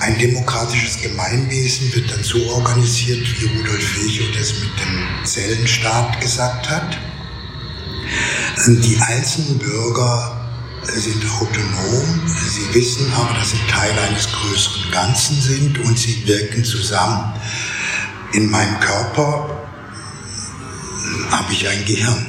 ein 0.00 0.18
demokratisches 0.18 1.00
Gemeinwesen 1.02 1.94
wird 1.94 2.10
dann 2.10 2.22
so 2.22 2.38
organisiert, 2.50 3.26
wie 3.40 3.46
Rudolf 3.58 3.96
Virchow 3.96 4.26
das 4.36 4.54
mit 4.54 4.70
dem 4.80 5.24
Zellenstaat 5.24 6.20
gesagt 6.20 6.68
hat 6.68 6.98
die 8.56 8.98
einzelnen 9.00 9.58
Bürger 9.58 10.40
sind 10.84 11.24
autonom, 11.40 12.20
sie 12.26 12.74
wissen 12.74 13.12
aber, 13.14 13.34
dass 13.34 13.50
sie 13.50 13.60
Teil 13.68 13.92
eines 13.98 14.28
größeren 14.30 14.90
Ganzen 14.92 15.40
sind 15.40 15.78
und 15.80 15.98
sie 15.98 16.26
wirken 16.26 16.64
zusammen. 16.64 17.32
In 18.32 18.50
meinem 18.50 18.78
Körper 18.80 19.50
habe 21.30 21.52
ich 21.52 21.68
ein 21.68 21.84
Gehirn. 21.84 22.26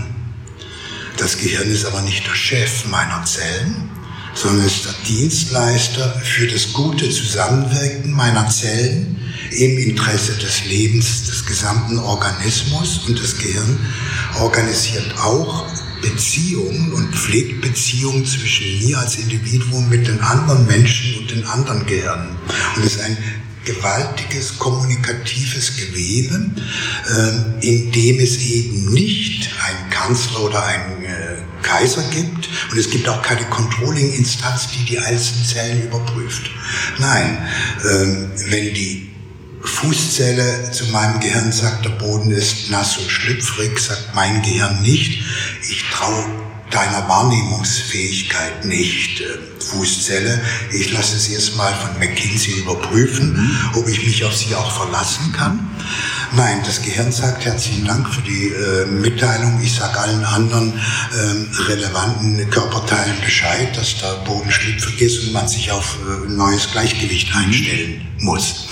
Das 1.18 1.38
Gehirn 1.38 1.70
ist 1.70 1.86
aber 1.86 2.02
nicht 2.02 2.26
der 2.28 2.36
Chef 2.36 2.86
meiner 2.88 3.24
Zellen, 3.26 3.90
sondern 4.34 4.66
ist 4.66 4.86
der 4.86 4.94
Dienstleister 5.08 6.22
für 6.24 6.48
das 6.48 6.74
gute 6.74 7.10
Zusammenwirken 7.10 8.12
meiner 8.12 8.50
Zellen 8.50 9.18
im 9.52 9.78
Interesse 9.78 10.34
des 10.34 10.66
Lebens 10.66 11.26
des 11.26 11.46
gesamten 11.46 12.00
Organismus 12.00 13.02
und 13.08 13.20
das 13.22 13.38
Gehirn 13.38 13.80
organisiert 14.40 15.18
auch 15.20 15.66
Beziehungen 16.02 16.94
und 16.94 17.16
pflegt 17.16 17.62
Beziehungen 17.62 18.26
zwischen 18.26 18.80
mir 18.80 19.00
als 19.00 19.18
Individuum 19.18 19.90
mit 19.90 20.08
den 20.08 20.20
anderen 20.22 20.66
Menschen 20.68 21.20
und 21.20 21.32
den 21.32 21.46
anderen 21.46 21.86
Gehirnen. 21.86 22.36
Und 22.76 22.86
es 22.86 22.96
ist 22.96 23.02
ein 23.02 23.18
gewaltiges 23.66 24.58
kommunikatives 24.60 25.76
Gewebe, 25.76 26.52
äh, 27.10 27.68
in 27.68 27.92
dem 27.92 28.20
es 28.20 28.38
eben 28.38 28.94
nicht 28.94 29.50
einen 29.66 29.90
Kanzler 29.90 30.44
oder 30.44 30.64
einen 30.64 31.04
äh, 31.04 31.38
Kaiser 31.64 32.04
gibt 32.12 32.48
und 32.72 32.78
es 32.78 32.90
gibt 32.90 33.10
auch 33.10 33.22
keine 33.24 33.44
Controlling-Instanz, 33.46 34.68
die 34.78 34.86
die 34.86 35.00
einzelnen 35.00 35.46
Zellen 35.46 35.84
überprüft. 35.84 36.52
Nein, 37.00 37.40
äh, 37.84 38.52
wenn 38.52 38.74
die 38.74 39.15
Fußzelle 39.68 40.72
zu 40.72 40.86
meinem 40.86 41.20
Gehirn 41.20 41.52
sagt, 41.52 41.86
der 41.86 41.92
Boden 41.92 42.32
ist 42.32 42.70
nass 42.70 42.98
und 42.98 43.10
schlüpfrig, 43.10 43.80
sagt 43.80 44.14
mein 44.16 44.42
Gehirn 44.42 44.82
nicht. 44.82 45.24
Ich 45.70 45.84
traue 45.90 46.45
deiner 46.76 47.08
Wahrnehmungsfähigkeit 47.08 48.66
nicht, 48.66 49.22
äh, 49.22 49.26
Fußzelle. 49.64 50.42
Ich 50.72 50.92
lasse 50.92 51.16
es 51.16 51.30
erstmal 51.30 51.74
von 51.74 51.98
McKinsey 52.00 52.60
überprüfen, 52.60 53.34
mhm. 53.34 53.80
ob 53.80 53.88
ich 53.88 54.06
mich 54.06 54.24
auf 54.26 54.36
sie 54.36 54.54
auch 54.54 54.72
verlassen 54.72 55.32
kann. 55.32 55.68
Nein, 56.36 56.62
das 56.66 56.82
Gehirn 56.82 57.12
sagt 57.12 57.46
herzlichen 57.46 57.86
Dank 57.86 58.08
für 58.14 58.22
die 58.22 58.50
äh, 58.50 58.86
Mitteilung. 58.88 59.60
Ich 59.64 59.74
sage 59.74 59.98
allen 60.00 60.24
anderen 60.26 60.74
äh, 60.74 61.62
relevanten 61.64 62.50
Körperteilen 62.50 63.22
Bescheid, 63.24 63.76
dass 63.78 63.98
der 63.98 64.16
Boden 64.26 64.52
schlüpfrig 64.52 65.02
ist 65.02 65.24
und 65.24 65.34
man 65.34 65.48
sich 65.48 65.72
auf 65.72 65.98
äh, 66.06 66.30
neues 66.30 66.70
Gleichgewicht 66.72 67.34
einstellen 67.36 68.06
muss. 68.20 68.68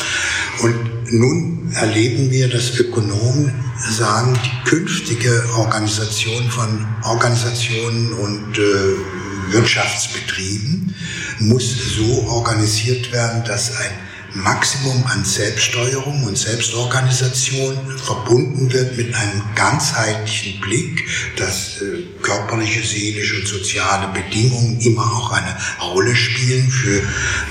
Und 0.61 0.92
nun 1.13 1.71
erleben 1.73 2.31
wir, 2.31 2.49
dass 2.49 2.77
Ökonomen 2.79 3.53
sagen, 3.89 4.37
die 4.43 4.69
künftige 4.69 5.43
Organisation 5.57 6.49
von 6.49 6.85
Organisationen 7.03 8.13
und 8.13 8.57
äh, 8.57 9.51
Wirtschaftsbetrieben 9.53 10.95
muss 11.39 11.95
so 11.95 12.27
organisiert 12.27 13.11
werden, 13.11 13.43
dass 13.45 13.75
ein 13.77 13.91
Maximum 14.35 15.05
an 15.05 15.23
Selbststeuerung 15.23 16.23
und 16.23 16.37
Selbstorganisation 16.37 17.77
verbunden 17.97 18.71
wird 18.71 18.97
mit 18.97 19.13
einem 19.13 19.43
ganzheitlichen 19.55 20.59
Blick, 20.59 21.07
dass 21.37 21.81
äh, 21.81 22.03
körperliche, 22.21 22.81
seelische 22.81 23.35
und 23.35 23.47
soziale 23.47 24.07
Bedingungen 24.07 24.79
immer 24.81 25.03
auch 25.03 25.31
eine 25.31 25.55
Rolle 25.81 26.15
spielen 26.15 26.69
für 26.69 27.01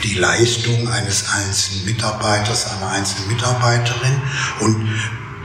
die 0.02 0.14
Leistung 0.14 0.88
eines 0.88 1.24
einzelnen 1.28 1.84
Mitarbeiters, 1.84 2.66
einer 2.66 2.90
einzelnen 2.90 3.28
Mitarbeiterin. 3.28 4.20
Und 4.60 4.88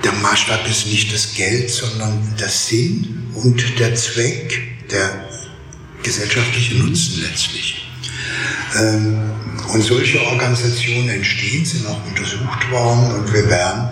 der 0.04 0.14
Maßstab 0.14 0.68
ist 0.68 0.88
nicht 0.88 1.14
das 1.14 1.34
Geld, 1.36 1.70
sondern 1.70 2.36
der 2.40 2.50
Sinn 2.50 3.32
und 3.36 3.80
der 3.80 3.94
Zweck, 3.96 4.60
der 4.90 5.28
gesellschaftliche 6.02 6.76
Nutzen 6.76 7.22
letztlich. 7.22 7.84
Ähm, 8.76 9.32
und 9.74 9.84
solche 9.84 10.22
Organisationen 10.22 11.10
entstehen, 11.10 11.66
sind 11.66 11.88
auch 11.88 12.00
untersucht 12.06 12.72
worden 12.72 13.12
und 13.14 13.34
wir 13.34 13.50
werden 13.50 13.90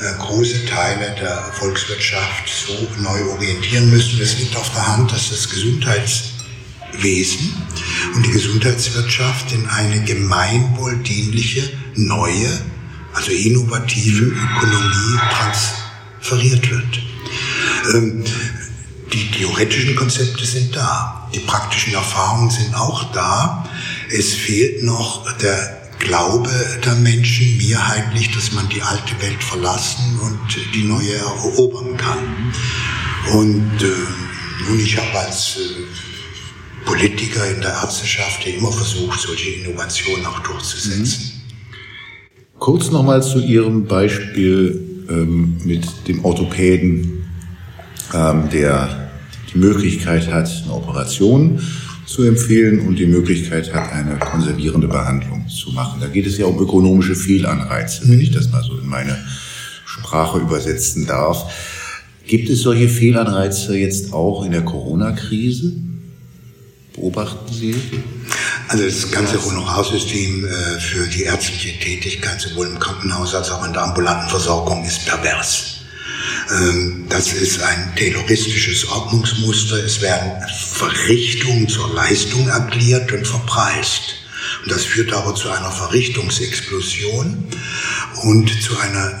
äh, 0.00 0.16
große 0.18 0.64
Teile 0.66 1.14
der 1.20 1.50
Volkswirtschaft 1.52 2.48
so 2.48 2.72
neu 3.02 3.32
orientieren 3.32 3.90
müssen. 3.90 4.20
Es 4.20 4.38
liegt 4.38 4.56
auf 4.56 4.72
der 4.72 4.86
Hand, 4.86 5.12
dass 5.12 5.30
das 5.30 5.48
Gesundheitswesen 5.48 7.52
und 8.14 8.24
die 8.24 8.30
Gesundheitswirtschaft 8.30 9.52
in 9.52 9.66
eine 9.66 10.02
gemeinwohldienliche, 10.04 11.68
neue, 11.96 12.60
also 13.12 13.32
innovative 13.32 14.24
Ökonomie 14.24 15.18
transferiert 15.32 16.70
wird. 16.70 17.00
Ähm, 17.94 18.24
die 19.12 19.30
theoretischen 19.30 19.96
Konzepte 19.96 20.44
sind 20.44 20.76
da, 20.76 21.28
die 21.34 21.40
praktischen 21.40 21.94
Erfahrungen 21.94 22.50
sind 22.50 22.74
auch 22.74 23.10
da. 23.12 23.66
Es 24.10 24.32
fehlt 24.32 24.82
noch 24.82 25.30
der 25.38 25.78
Glaube 25.98 26.50
der 26.84 26.94
Menschen 26.94 27.58
mehrheitlich, 27.58 28.30
dass 28.30 28.52
man 28.52 28.68
die 28.68 28.80
alte 28.80 29.20
Welt 29.20 29.42
verlassen 29.42 30.18
und 30.20 30.38
die 30.74 30.84
neue 30.84 31.14
erobern 31.14 31.96
kann. 31.96 32.52
Und 33.32 33.82
äh, 33.82 34.68
nun, 34.68 34.80
ich 34.80 34.96
habe 34.96 35.18
als 35.18 35.56
äh, 35.56 36.86
Politiker 36.86 37.50
in 37.50 37.60
der 37.60 37.72
Ärzteschaft 37.72 38.46
immer 38.46 38.72
versucht, 38.72 39.20
solche 39.20 39.50
Innovationen 39.50 40.24
auch 40.24 40.38
durchzusetzen. 40.40 41.32
Mhm. 41.34 42.58
Kurz 42.58 42.90
nochmal 42.90 43.22
zu 43.22 43.40
Ihrem 43.40 43.86
Beispiel 43.86 45.04
ähm, 45.10 45.58
mit 45.64 45.86
dem 46.06 46.24
Orthopäden, 46.24 47.24
ähm, 48.14 48.48
der 48.50 49.10
die 49.52 49.58
Möglichkeit 49.58 50.32
hat, 50.32 50.48
eine 50.64 50.72
Operation 50.72 51.60
zu 52.08 52.22
empfehlen 52.22 52.80
und 52.80 52.98
die 52.98 53.06
Möglichkeit 53.06 53.72
hat, 53.74 53.92
eine 53.92 54.18
konservierende 54.18 54.88
Behandlung 54.88 55.46
zu 55.48 55.72
machen. 55.72 56.00
Da 56.00 56.06
geht 56.06 56.26
es 56.26 56.38
ja 56.38 56.46
um 56.46 56.58
ökonomische 56.58 57.14
Fehlanreize, 57.14 58.08
wenn 58.08 58.20
ich 58.20 58.30
das 58.30 58.50
mal 58.50 58.62
so 58.62 58.78
in 58.78 58.86
meine 58.86 59.18
Sprache 59.84 60.38
übersetzen 60.38 61.06
darf. 61.06 61.52
Gibt 62.26 62.48
es 62.48 62.62
solche 62.62 62.88
Fehlanreize 62.88 63.76
jetzt 63.76 64.14
auch 64.14 64.44
in 64.44 64.52
der 64.52 64.62
Corona-Krise? 64.62 65.74
Beobachten 66.94 67.52
Sie? 67.52 67.74
Also 68.68 68.84
das 68.84 69.10
ganze 69.10 69.44
Honorarsystem 69.44 70.44
äh, 70.44 70.80
für 70.80 71.06
die 71.06 71.22
ärztliche 71.22 71.78
Tätigkeit 71.78 72.40
sowohl 72.40 72.68
im 72.68 72.78
Krankenhaus 72.78 73.34
als 73.34 73.50
auch 73.50 73.66
in 73.66 73.72
der 73.72 73.82
ambulanten 73.82 74.28
Versorgung 74.30 74.84
ist 74.84 75.06
pervers. 75.06 75.77
Ähm, 76.50 77.04
das 77.08 77.32
ist 77.32 77.60
ein 77.60 77.94
tayloristisches 77.96 78.88
Ordnungsmuster. 78.88 79.84
Es 79.84 80.00
werden 80.00 80.32
Verrichtungen 80.72 81.68
zur 81.68 81.92
Leistung 81.94 82.48
erklärt 82.48 83.12
und 83.12 83.26
verpreist. 83.26 84.16
Und 84.62 84.72
das 84.72 84.84
führt 84.84 85.12
aber 85.12 85.34
zu 85.34 85.50
einer 85.50 85.70
Verrichtungsexplosion 85.70 87.44
und 88.22 88.62
zu 88.62 88.78
einer 88.78 89.20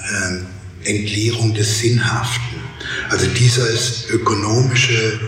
äh, 0.84 0.90
Entleerung 0.90 1.54
des 1.54 1.80
Sinnhaften. 1.80 2.58
Also 3.10 3.26
dieses 3.26 4.08
ökonomische 4.10 5.20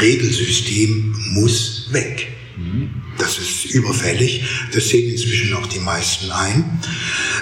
Regelsystem 0.00 1.14
muss 1.32 1.88
weg. 1.90 2.28
Das 3.18 3.38
ist 3.38 3.66
überfällig. 3.66 4.44
Das 4.72 4.88
sehen 4.88 5.10
inzwischen 5.10 5.54
auch 5.54 5.66
die 5.66 5.78
meisten 5.78 6.30
ein. 6.30 6.80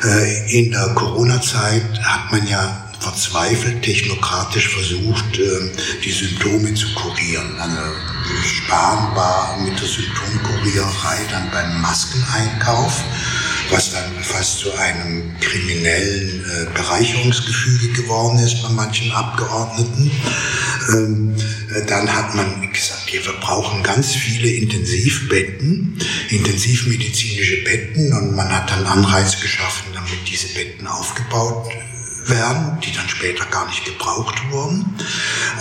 Äh, 0.05 0.59
in 0.59 0.71
der 0.71 0.95
Corona-Zeit 0.95 2.01
hat 2.03 2.31
man 2.31 2.47
ja 2.47 2.92
verzweifelt 3.03 3.83
technokratisch 3.83 4.69
versucht, 4.69 5.39
ähm, 5.39 5.71
die 6.05 6.13
Symptome 6.13 6.73
zu 6.75 6.87
kurieren. 6.95 7.59
Also 7.59 7.79
Spahn 8.45 9.15
war 9.17 9.59
mit 9.59 9.79
der 9.79 9.89
Symptomkuriererei 9.89 11.19
dann 11.31 11.51
beim 11.51 11.81
Maskeneinkauf, 11.81 13.03
was 13.71 13.93
dann 13.93 14.23
fast 14.23 14.61
zu 14.61 14.73
einem 14.75 15.37
kriminellen 15.41 16.45
äh, 16.45 16.73
Bereicherungsgefüge 16.75 18.03
geworden 18.03 18.39
ist 18.39 18.63
bei 18.63 18.69
manchen 18.69 19.11
Abgeordneten. 19.11 20.11
Ähm, 20.91 21.35
äh, 21.75 21.85
dann 21.87 22.13
hat 22.13 22.35
man 22.35 22.73
gesagt, 22.73 23.13
wir 23.13 23.21
brauchen 23.41 23.83
ganz 23.83 24.15
viele 24.15 24.49
Intensivbetten, 24.49 25.99
intensivmedizinische 26.31 27.65
Betten 27.65 28.13
und 28.13 28.37
man 28.37 28.49
hat 28.51 28.71
dann 28.71 28.87
Anreiz 28.87 29.41
geschaffen, 29.41 29.93
damit 29.93 30.29
diese 30.29 30.49
Betten 30.55 30.87
aufgebaut 30.87 31.69
werden, 32.27 32.79
die 32.85 32.93
dann 32.93 33.09
später 33.09 33.45
gar 33.47 33.67
nicht 33.69 33.85
gebraucht 33.85 34.37
wurden. 34.51 34.97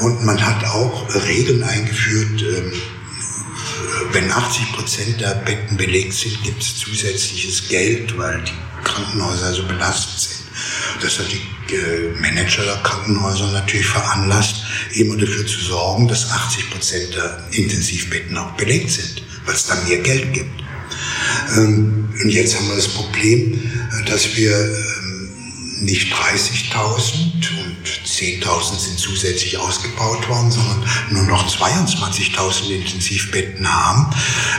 Und 0.01 0.25
man 0.25 0.45
hat 0.45 0.63
auch 0.65 1.07
Regeln 1.27 1.63
eingeführt, 1.63 2.41
ähm, 2.41 2.73
wenn 4.13 4.31
80 4.31 4.73
Prozent 4.73 5.21
der 5.21 5.35
Betten 5.35 5.77
belegt 5.77 6.13
sind, 6.13 6.43
gibt 6.43 6.61
es 6.61 6.77
zusätzliches 6.77 7.69
Geld, 7.69 8.17
weil 8.17 8.41
die 8.41 8.83
Krankenhäuser 8.83 9.53
so 9.53 9.63
belastet 9.65 10.19
sind. 10.19 10.41
Das 11.01 11.19
hat 11.19 11.27
die 11.31 11.73
äh, 11.73 12.13
Manager 12.19 12.63
der 12.63 12.77
Krankenhäuser 12.83 13.51
natürlich 13.51 13.87
veranlasst, 13.87 14.63
immer 14.95 15.15
dafür 15.15 15.45
zu 15.45 15.59
sorgen, 15.59 16.07
dass 16.07 16.29
80 16.29 16.69
Prozent 16.71 17.15
der 17.15 17.43
Intensivbetten 17.51 18.37
auch 18.37 18.51
belegt 18.51 18.91
sind, 18.91 19.23
weil 19.45 19.55
es 19.55 19.67
dann 19.67 19.87
mehr 19.87 19.99
Geld 19.99 20.33
gibt. 20.33 20.61
Ähm, 21.55 22.09
und 22.21 22.29
jetzt 22.29 22.55
haben 22.55 22.67
wir 22.67 22.75
das 22.75 22.89
Problem, 22.89 23.53
äh, 23.53 24.09
dass 24.09 24.35
wir 24.35 24.51
nicht 25.81 26.13
30.000 26.13 27.49
und 27.59 27.87
10.000 28.05 28.77
sind 28.77 28.99
zusätzlich 28.99 29.57
ausgebaut 29.57 30.27
worden, 30.29 30.51
sondern 30.51 30.85
nur 31.09 31.23
noch 31.23 31.49
22.000 31.49 32.69
Intensivbetten 32.69 33.67
haben, 33.67 34.07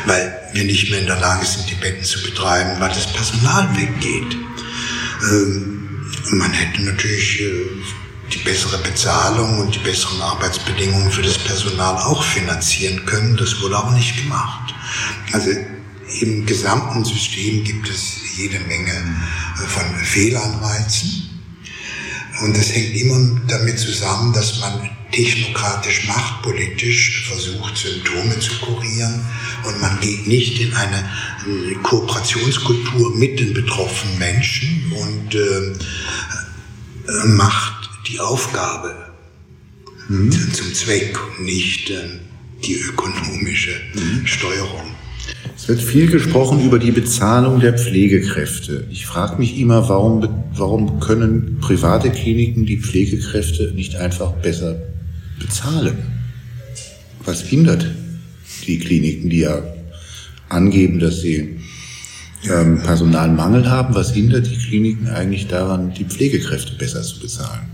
weil 0.06 0.37
wir 0.52 0.64
nicht 0.64 0.90
mehr 0.90 1.00
in 1.00 1.06
der 1.06 1.20
Lage 1.20 1.46
sind, 1.46 1.70
die 1.70 1.74
Betten 1.76 2.04
zu 2.04 2.22
betreiben, 2.22 2.80
weil 2.80 2.88
das 2.88 3.12
Personal 3.12 3.68
weggeht. 3.76 4.37
Ähm, 5.30 6.11
man 6.32 6.52
hätte 6.52 6.82
natürlich 6.82 7.40
äh, 7.40 7.66
die 8.32 8.38
bessere 8.38 8.78
Bezahlung 8.78 9.61
und 9.61 9.74
die 9.74 9.80
besseren 9.80 10.20
Arbeitsbedingungen 10.22 11.11
für 11.11 11.22
das 11.22 11.38
Personal 11.38 11.96
auch 11.96 12.22
finanzieren 12.24 13.04
können. 13.06 13.37
Das 13.37 13.61
wurde 13.61 13.76
aber 13.76 13.92
nicht 13.92 14.16
gemacht. 14.16 14.74
Also 15.32 15.50
im 16.20 16.46
gesamten 16.46 17.04
System 17.04 17.64
gibt 17.64 17.88
es 17.88 18.21
jede 18.36 18.60
Menge 18.60 18.92
äh, 18.92 19.66
von 19.66 19.84
Fehlanreizen. 20.04 21.30
Und 22.42 22.56
das 22.56 22.74
hängt 22.74 22.96
immer 22.96 23.40
damit 23.46 23.78
zusammen, 23.78 24.32
dass 24.32 24.60
man 24.60 24.90
technokratisch, 25.12 26.06
machtpolitisch 26.08 27.28
versucht, 27.28 27.76
Symptome 27.76 28.38
zu 28.40 28.58
kurieren. 28.60 29.24
Und 29.64 29.80
man 29.80 30.00
geht 30.00 30.26
nicht 30.26 30.60
in 30.60 30.72
eine 30.72 31.08
Kooperationskultur 31.82 33.14
mit 33.16 33.38
den 33.38 33.52
betroffenen 33.52 34.18
Menschen 34.18 34.92
und 34.92 35.34
äh, 35.34 37.26
macht 37.26 37.90
die 38.08 38.18
Aufgabe 38.18 39.12
mhm. 40.08 40.52
zum 40.52 40.74
Zweck 40.74 41.18
und 41.38 41.44
nicht 41.44 41.90
äh, 41.90 42.08
die 42.64 42.74
ökonomische 42.74 43.80
mhm. 43.94 44.26
Steuerung. 44.26 44.94
Es 45.62 45.68
wird 45.68 45.81
viel 45.81 46.11
gesprochen 46.11 46.61
über 46.64 46.81
die 46.81 46.90
Bezahlung 46.90 47.61
der 47.61 47.79
Pflegekräfte. 47.79 48.85
Ich 48.90 49.07
frage 49.07 49.38
mich 49.38 49.61
immer, 49.61 49.88
warum, 49.88 50.29
warum 50.57 50.98
können 50.98 51.59
private 51.61 52.11
Kliniken 52.11 52.66
die 52.66 52.79
Pflegekräfte 52.79 53.70
nicht 53.72 53.94
einfach 53.94 54.33
besser 54.33 54.83
bezahlen? 55.38 55.96
Was 57.25 57.42
hindert 57.42 57.87
die 58.66 58.81
Kliniken, 58.81 59.31
die 59.31 59.38
ja 59.38 59.62
angeben, 60.48 60.98
dass 60.98 61.20
sie 61.20 61.61
ähm, 62.51 62.83
Personalmangel 62.83 63.70
haben, 63.70 63.94
was 63.94 64.12
hindert 64.12 64.48
die 64.48 64.59
Kliniken 64.59 65.07
eigentlich 65.11 65.46
daran, 65.46 65.94
die 65.94 66.07
Pflegekräfte 66.07 66.75
besser 66.75 67.03
zu 67.03 67.20
bezahlen? 67.20 67.68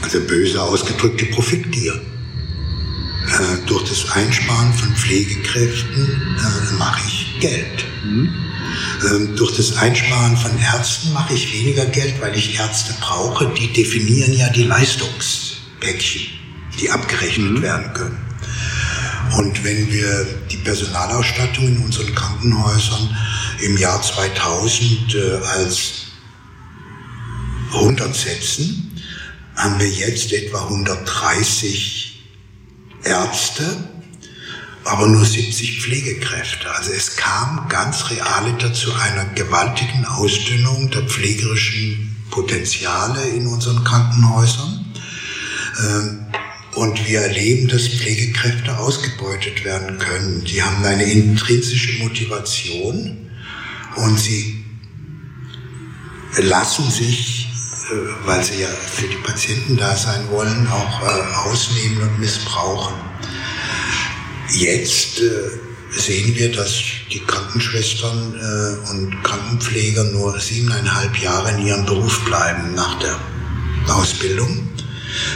Also 0.00 0.20
böse 0.20 0.62
ausgedrückte 0.62 1.26
Profitgier. 1.26 2.00
Äh, 3.40 3.66
durch 3.66 3.88
das 3.88 4.10
Einsparen 4.12 4.72
von 4.74 4.94
Pflegekräften 4.94 6.36
äh, 6.36 6.74
mache 6.74 7.00
ich 7.08 7.40
Geld. 7.40 7.86
Mhm. 8.04 8.34
Ähm, 9.08 9.36
durch 9.36 9.56
das 9.56 9.78
Einsparen 9.78 10.36
von 10.36 10.50
Ärzten 10.58 11.12
mache 11.14 11.32
ich 11.32 11.52
weniger 11.54 11.86
Geld, 11.86 12.20
weil 12.20 12.36
ich 12.36 12.58
Ärzte 12.58 12.94
brauche. 13.00 13.46
Die 13.54 13.72
definieren 13.72 14.34
ja 14.34 14.50
die 14.50 14.64
Leistungspäckchen, 14.64 16.26
die 16.78 16.90
abgerechnet 16.90 17.52
mhm. 17.52 17.62
werden 17.62 17.92
können. 17.94 18.18
Und 19.38 19.64
wenn 19.64 19.90
wir 19.90 20.26
die 20.50 20.58
Personalausstattung 20.58 21.66
in 21.66 21.78
unseren 21.78 22.14
Krankenhäusern 22.14 23.16
im 23.62 23.78
Jahr 23.78 24.02
2000 24.02 25.14
äh, 25.14 25.36
als 25.56 25.92
100 27.72 28.14
setzen, 28.14 29.00
haben 29.56 29.78
wir 29.78 29.88
jetzt 29.88 30.32
etwa 30.32 30.64
130 30.64 32.09
Ärzte, 33.04 33.84
aber 34.84 35.06
nur 35.06 35.24
70 35.24 35.82
Pflegekräfte. 35.82 36.70
Also 36.74 36.92
es 36.92 37.16
kam 37.16 37.68
ganz 37.68 38.10
realiter 38.10 38.72
zu 38.72 38.92
einer 38.94 39.24
gewaltigen 39.34 40.04
Ausdünnung 40.04 40.90
der 40.90 41.02
pflegerischen 41.02 42.16
Potenziale 42.30 43.22
in 43.28 43.46
unseren 43.46 43.84
Krankenhäusern. 43.84 44.84
Ähm, 45.78 46.26
und 46.74 47.08
wir 47.08 47.20
erleben, 47.20 47.68
dass 47.68 47.88
Pflegekräfte 47.88 48.78
ausgebeutet 48.78 49.64
werden 49.64 49.98
können. 49.98 50.44
Die 50.44 50.62
haben 50.62 50.84
eine 50.84 51.04
intrinsische 51.04 51.98
Motivation 51.98 53.30
und 53.96 54.18
sie 54.18 54.64
lassen 56.36 56.88
sich 56.90 57.39
weil 58.24 58.42
sie 58.44 58.60
ja 58.60 58.68
für 58.68 59.08
die 59.08 59.16
Patienten 59.16 59.76
da 59.76 59.96
sein 59.96 60.28
wollen, 60.30 60.66
auch 60.68 61.02
äh, 61.02 61.48
ausnehmen 61.48 62.02
und 62.02 62.18
missbrauchen. 62.18 62.94
Jetzt 64.52 65.20
äh, 65.20 65.98
sehen 65.98 66.34
wir, 66.36 66.52
dass 66.52 66.72
die 67.12 67.20
Krankenschwestern 67.20 68.80
und 68.92 69.24
Krankenpfleger 69.24 70.04
nur 70.04 70.38
siebeneinhalb 70.38 71.16
Jahre 71.18 71.50
in 71.50 71.66
ihrem 71.66 71.84
Beruf 71.84 72.24
bleiben 72.24 72.76
nach 72.76 72.96
der 73.00 73.18
Ausbildung. 73.88 74.68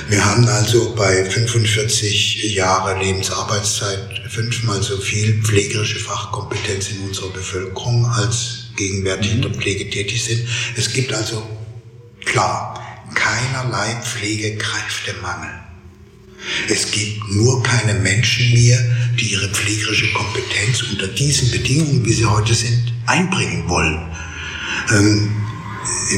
Wir 0.08 0.24
haben 0.24 0.46
also 0.46 0.94
bei 0.94 1.24
45 1.24 2.54
Jahre 2.54 2.98
Lebensarbeitszeit 3.02 4.22
fünfmal 4.28 4.82
so 4.82 4.96
viel 4.98 5.42
pflegerische 5.42 5.98
Fachkompetenz 5.98 6.90
in 6.90 7.08
unserer 7.08 7.30
Bevölkerung 7.30 8.06
als 8.06 8.66
gegenwärtig 8.76 9.32
in 9.32 9.42
der 9.42 9.50
Pflege 9.50 9.88
tätig 9.90 10.22
sind. 10.22 10.46
Es 10.76 10.92
gibt 10.92 11.12
also 11.12 11.42
klar 12.24 12.80
keinerlei 13.14 13.94
Pflegekräftemangel. 14.02 15.50
Es 16.68 16.90
gibt 16.90 17.30
nur 17.30 17.62
keine 17.62 17.94
Menschen 17.94 18.52
mehr, 18.52 18.78
die 19.18 19.32
ihre 19.32 19.48
pflegerische 19.48 20.12
Kompetenz 20.12 20.82
unter 20.82 21.08
diesen 21.08 21.50
Bedingungen, 21.50 22.04
wie 22.04 22.12
sie 22.12 22.26
heute 22.26 22.54
sind, 22.54 22.92
einbringen 23.06 23.68
wollen. 23.68 24.12
Ähm, 24.90 25.36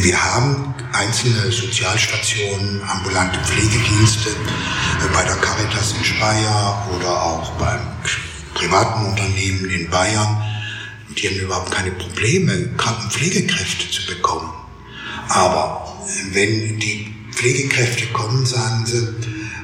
wir 0.02 0.24
haben 0.24 0.74
einzelne 0.92 1.52
Sozialstationen, 1.52 2.82
ambulante 2.88 3.38
Pflegedienste 3.40 4.30
äh, 4.30 5.12
bei 5.12 5.22
der 5.22 5.36
Caritas 5.36 5.94
in 5.98 6.04
Speyer 6.04 6.88
oder 6.96 7.22
auch 7.22 7.50
beim 7.52 7.80
privaten 8.54 9.06
Unternehmen 9.06 9.70
in 9.70 9.90
Bayern. 9.90 10.42
Die 11.10 11.28
haben 11.28 11.36
überhaupt 11.36 11.70
keine 11.70 11.92
Probleme, 11.92 12.70
Krankenpflegekräfte 12.76 13.90
zu 13.90 14.06
bekommen. 14.06 14.50
Aber 15.28 15.85
wenn 16.32 16.78
die 16.78 17.14
Pflegekräfte 17.32 18.06
kommen, 18.08 18.46
sagen 18.46 18.86
sie, 18.86 18.96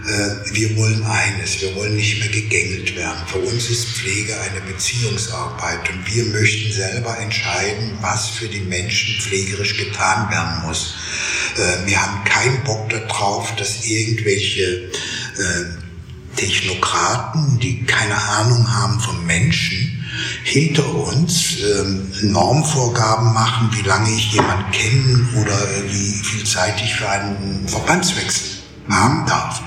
äh, 0.06 0.54
wir 0.54 0.76
wollen 0.76 1.02
eines, 1.04 1.60
wir 1.60 1.74
wollen 1.76 1.96
nicht 1.96 2.18
mehr 2.18 2.28
gegängelt 2.28 2.96
werden. 2.96 3.20
Für 3.26 3.38
uns 3.38 3.70
ist 3.70 3.86
Pflege 3.86 4.34
eine 4.40 4.60
Beziehungsarbeit 4.62 5.88
und 5.90 6.14
wir 6.14 6.24
möchten 6.24 6.72
selber 6.72 7.18
entscheiden, 7.18 7.98
was 8.00 8.30
für 8.30 8.48
die 8.48 8.60
Menschen 8.60 9.20
pflegerisch 9.20 9.76
getan 9.76 10.30
werden 10.30 10.66
muss. 10.66 10.96
Äh, 11.56 11.86
wir 11.86 12.02
haben 12.02 12.24
keinen 12.24 12.62
Bock 12.64 12.90
darauf, 12.90 13.54
dass 13.56 13.84
irgendwelche 13.84 14.90
äh, 15.38 16.36
Technokraten, 16.36 17.58
die 17.60 17.84
keine 17.84 18.16
Ahnung 18.16 18.68
haben 18.68 18.98
von 19.00 19.24
Menschen, 19.24 20.01
hinter 20.44 20.94
uns 20.94 21.58
ähm, 21.60 22.12
Normvorgaben 22.22 23.32
machen, 23.32 23.70
wie 23.72 23.86
lange 23.86 24.10
ich 24.10 24.32
jemanden 24.32 24.70
kennen 24.72 25.28
oder 25.40 25.58
wie 25.88 26.12
viel 26.24 26.44
Zeit 26.44 26.80
ich 26.82 26.94
für 26.94 27.08
einen 27.08 27.66
Verbandswechsel 27.66 28.62
haben 28.88 29.26
darf. 29.26 29.62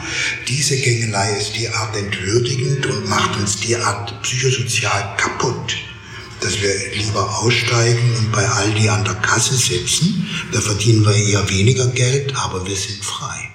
Diese 0.47 0.77
Gängelei 0.77 1.37
ist 1.37 1.57
derart 1.57 1.95
entwürdigend 1.95 2.85
und 2.85 3.09
macht 3.09 3.37
uns 3.37 3.59
derart 3.61 4.21
psychosozial 4.21 5.15
kaputt, 5.17 5.75
dass 6.41 6.61
wir 6.61 6.73
lieber 6.95 7.39
aussteigen 7.39 8.13
und 8.17 8.31
bei 8.31 8.45
Aldi 8.47 8.89
an 8.89 9.03
der 9.03 9.15
Kasse 9.15 9.55
sitzen. 9.55 10.27
Da 10.51 10.59
verdienen 10.61 11.05
wir 11.05 11.15
eher 11.15 11.49
weniger 11.49 11.87
Geld, 11.87 12.33
aber 12.35 12.67
wir 12.67 12.75
sind 12.75 13.03
frei. 13.03 13.49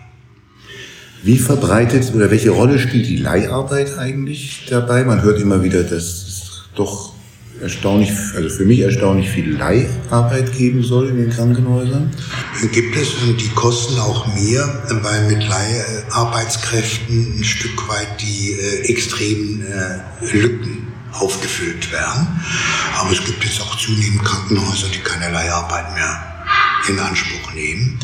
Wie 1.22 1.38
verbreitet 1.38 2.14
oder 2.14 2.30
welche 2.30 2.50
Rolle 2.50 2.78
spielt 2.78 3.06
die 3.06 3.18
Leiharbeit 3.18 3.98
eigentlich 3.98 4.66
dabei? 4.70 5.04
Man 5.04 5.22
hört 5.22 5.38
immer 5.38 5.62
wieder, 5.62 5.82
dass 5.82 6.04
es 6.04 6.39
doch 6.74 7.12
erstaunlich, 7.60 8.10
also 8.34 8.48
für 8.48 8.64
mich 8.64 8.80
erstaunlich 8.80 9.28
viel 9.28 9.56
Leiharbeit 9.56 10.56
geben 10.56 10.82
soll 10.82 11.08
in 11.08 11.16
den 11.16 11.30
Krankenhäusern? 11.30 12.10
Gibt 12.72 12.96
es 12.96 13.14
und 13.22 13.40
die 13.40 13.48
kosten 13.48 13.98
auch 13.98 14.26
mehr, 14.34 14.82
weil 15.02 15.28
mit 15.28 15.46
Leiharbeitskräften 15.46 17.38
ein 17.38 17.44
Stück 17.44 17.88
weit 17.88 18.20
die 18.20 18.52
äh, 18.52 18.90
extremen 18.90 19.62
äh, 19.62 20.36
Lücken 20.36 20.88
aufgefüllt 21.12 21.90
werden. 21.92 22.26
Aber 22.98 23.12
es 23.12 23.24
gibt 23.24 23.44
jetzt 23.44 23.60
auch 23.60 23.76
zunehmend 23.76 24.24
Krankenhäuser, 24.24 24.86
die 24.94 25.00
keine 25.00 25.32
Leiharbeit 25.32 25.94
mehr 25.94 26.44
in 26.88 26.98
Anspruch 26.98 27.52
nehmen, 27.54 27.98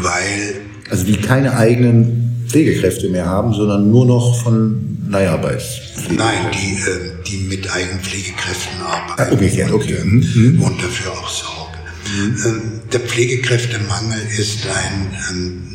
weil... 0.00 0.60
Also 0.90 1.04
die 1.04 1.16
keine 1.16 1.56
eigenen 1.56 2.25
Pflegekräfte 2.56 3.08
mehr 3.08 3.26
haben, 3.26 3.52
sondern 3.52 3.90
nur 3.90 4.06
noch 4.06 4.42
von 4.42 4.98
Leiharbeitspflegekräften? 5.10 6.16
Nein, 6.16 6.50
die, 6.54 6.74
äh, 6.80 7.12
die 7.26 7.36
mit 7.48 7.70
Eigenpflegekräften 7.70 8.80
arbeiten. 8.80 9.22
Ah, 9.22 9.32
umgekehrt, 9.32 9.72
okay. 9.72 9.98
Und, 10.02 10.36
mhm. 10.36 10.62
und 10.62 10.82
dafür 10.82 11.12
auch 11.12 11.28
sorgen. 11.28 11.76
Mhm. 12.16 12.36
Ähm, 12.46 12.62
der 12.92 13.00
Pflegekräftemangel 13.00 14.20
ist 14.38 14.66
ein 14.66 15.66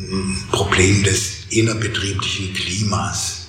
Problem 0.51 1.03
des 1.03 1.45
innerbetrieblichen 1.51 2.53
Klimas 2.53 3.47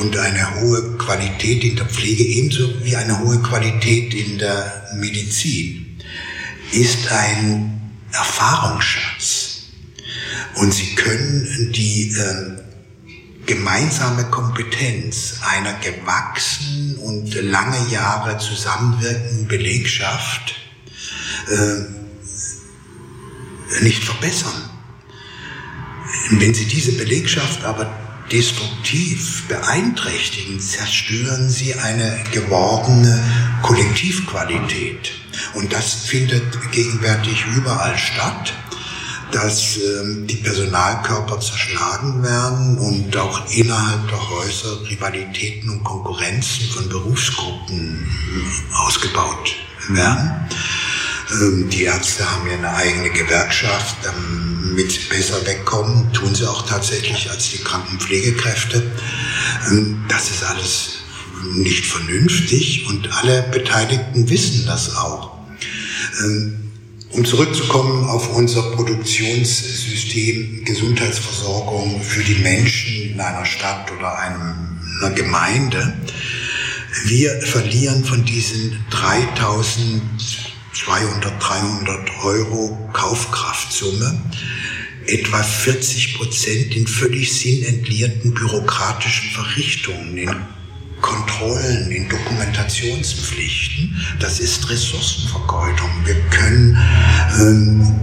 und 0.00 0.16
eine 0.16 0.60
hohe 0.60 0.96
Qualität 0.96 1.62
in 1.62 1.76
der 1.76 1.86
Pflege 1.86 2.24
ebenso 2.24 2.70
wie 2.82 2.96
eine 2.96 3.20
hohe 3.20 3.38
Qualität 3.38 4.14
in 4.14 4.38
der 4.38 4.90
Medizin 4.96 5.98
ist 6.72 7.12
ein 7.12 7.80
Erfahrungsschatz. 8.12 9.45
Und 10.56 10.72
Sie 10.72 10.94
können 10.94 11.72
die 11.72 12.12
äh, 12.12 12.56
gemeinsame 13.46 14.24
Kompetenz 14.24 15.40
einer 15.42 15.74
gewachsenen 15.74 16.96
und 16.98 17.34
lange 17.34 17.88
Jahre 17.90 18.38
zusammenwirkenden 18.38 19.46
Belegschaft 19.46 20.56
äh, 21.48 21.82
nicht 23.82 24.02
verbessern. 24.02 24.70
Wenn 26.30 26.54
Sie 26.54 26.66
diese 26.66 26.92
Belegschaft 26.92 27.64
aber 27.64 27.92
destruktiv 28.32 29.44
beeinträchtigen, 29.46 30.58
zerstören 30.60 31.48
Sie 31.48 31.74
eine 31.74 32.24
gewordene 32.32 33.22
Kollektivqualität. 33.62 35.12
Und 35.54 35.72
das 35.72 35.94
findet 36.06 36.44
gegenwärtig 36.72 37.44
überall 37.54 37.96
statt 37.96 38.54
dass 39.36 39.76
ähm, 39.76 40.26
die 40.26 40.36
Personalkörper 40.36 41.38
zerschlagen 41.40 42.22
werden 42.22 42.78
und 42.78 43.14
auch 43.18 43.46
innerhalb 43.50 44.08
der 44.08 44.30
Häuser 44.30 44.80
Rivalitäten 44.88 45.68
und 45.68 45.84
Konkurrenzen 45.84 46.70
von 46.70 46.88
Berufsgruppen 46.88 48.08
ausgebaut 48.72 49.56
werden. 49.90 50.48
Ähm, 51.32 51.68
die 51.68 51.82
Ärzte 51.82 52.24
haben 52.30 52.48
ja 52.48 52.54
eine 52.54 52.74
eigene 52.74 53.10
Gewerkschaft, 53.10 53.96
damit 54.02 54.90
sie 54.90 55.06
besser 55.10 55.44
wegkommen, 55.44 56.10
tun 56.14 56.34
sie 56.34 56.48
auch 56.48 56.66
tatsächlich 56.66 57.30
als 57.30 57.50
die 57.50 57.58
Krankenpflegekräfte. 57.58 58.90
Ähm, 59.68 60.02
das 60.08 60.30
ist 60.30 60.44
alles 60.44 61.00
nicht 61.52 61.84
vernünftig 61.84 62.86
und 62.88 63.12
alle 63.18 63.42
Beteiligten 63.52 64.30
wissen 64.30 64.64
das 64.64 64.96
auch. 64.96 65.36
Ähm, 66.24 66.65
um 67.16 67.24
zurückzukommen 67.24 68.04
auf 68.04 68.36
unser 68.36 68.62
Produktionssystem 68.72 70.64
Gesundheitsversorgung 70.64 72.02
für 72.02 72.22
die 72.22 72.34
Menschen 72.34 73.12
in 73.12 73.20
einer 73.20 73.46
Stadt 73.46 73.90
oder 73.90 74.18
einer 74.18 75.10
Gemeinde. 75.14 75.94
Wir 77.06 77.40
verlieren 77.40 78.04
von 78.04 78.22
diesen 78.24 78.84
3200, 78.90 81.42
300 81.42 82.10
Euro 82.22 82.90
Kaufkraftsumme 82.92 84.20
etwa 85.06 85.42
40 85.42 86.18
Prozent 86.18 86.76
in 86.76 86.86
völlig 86.86 87.32
sinnentleerten 87.32 88.34
bürokratischen 88.34 89.30
Verrichtungen, 89.30 90.18
in 90.18 90.36
Kontrollen, 91.00 91.90
in 91.90 92.08
Dokumentationspflichten. 92.08 94.00
Das 94.20 94.40
ist 94.40 94.68
Ressourcenvergeutung. 94.68 95.90
Wir 96.04 96.20
können 96.30 96.76
ähm, 97.40 98.00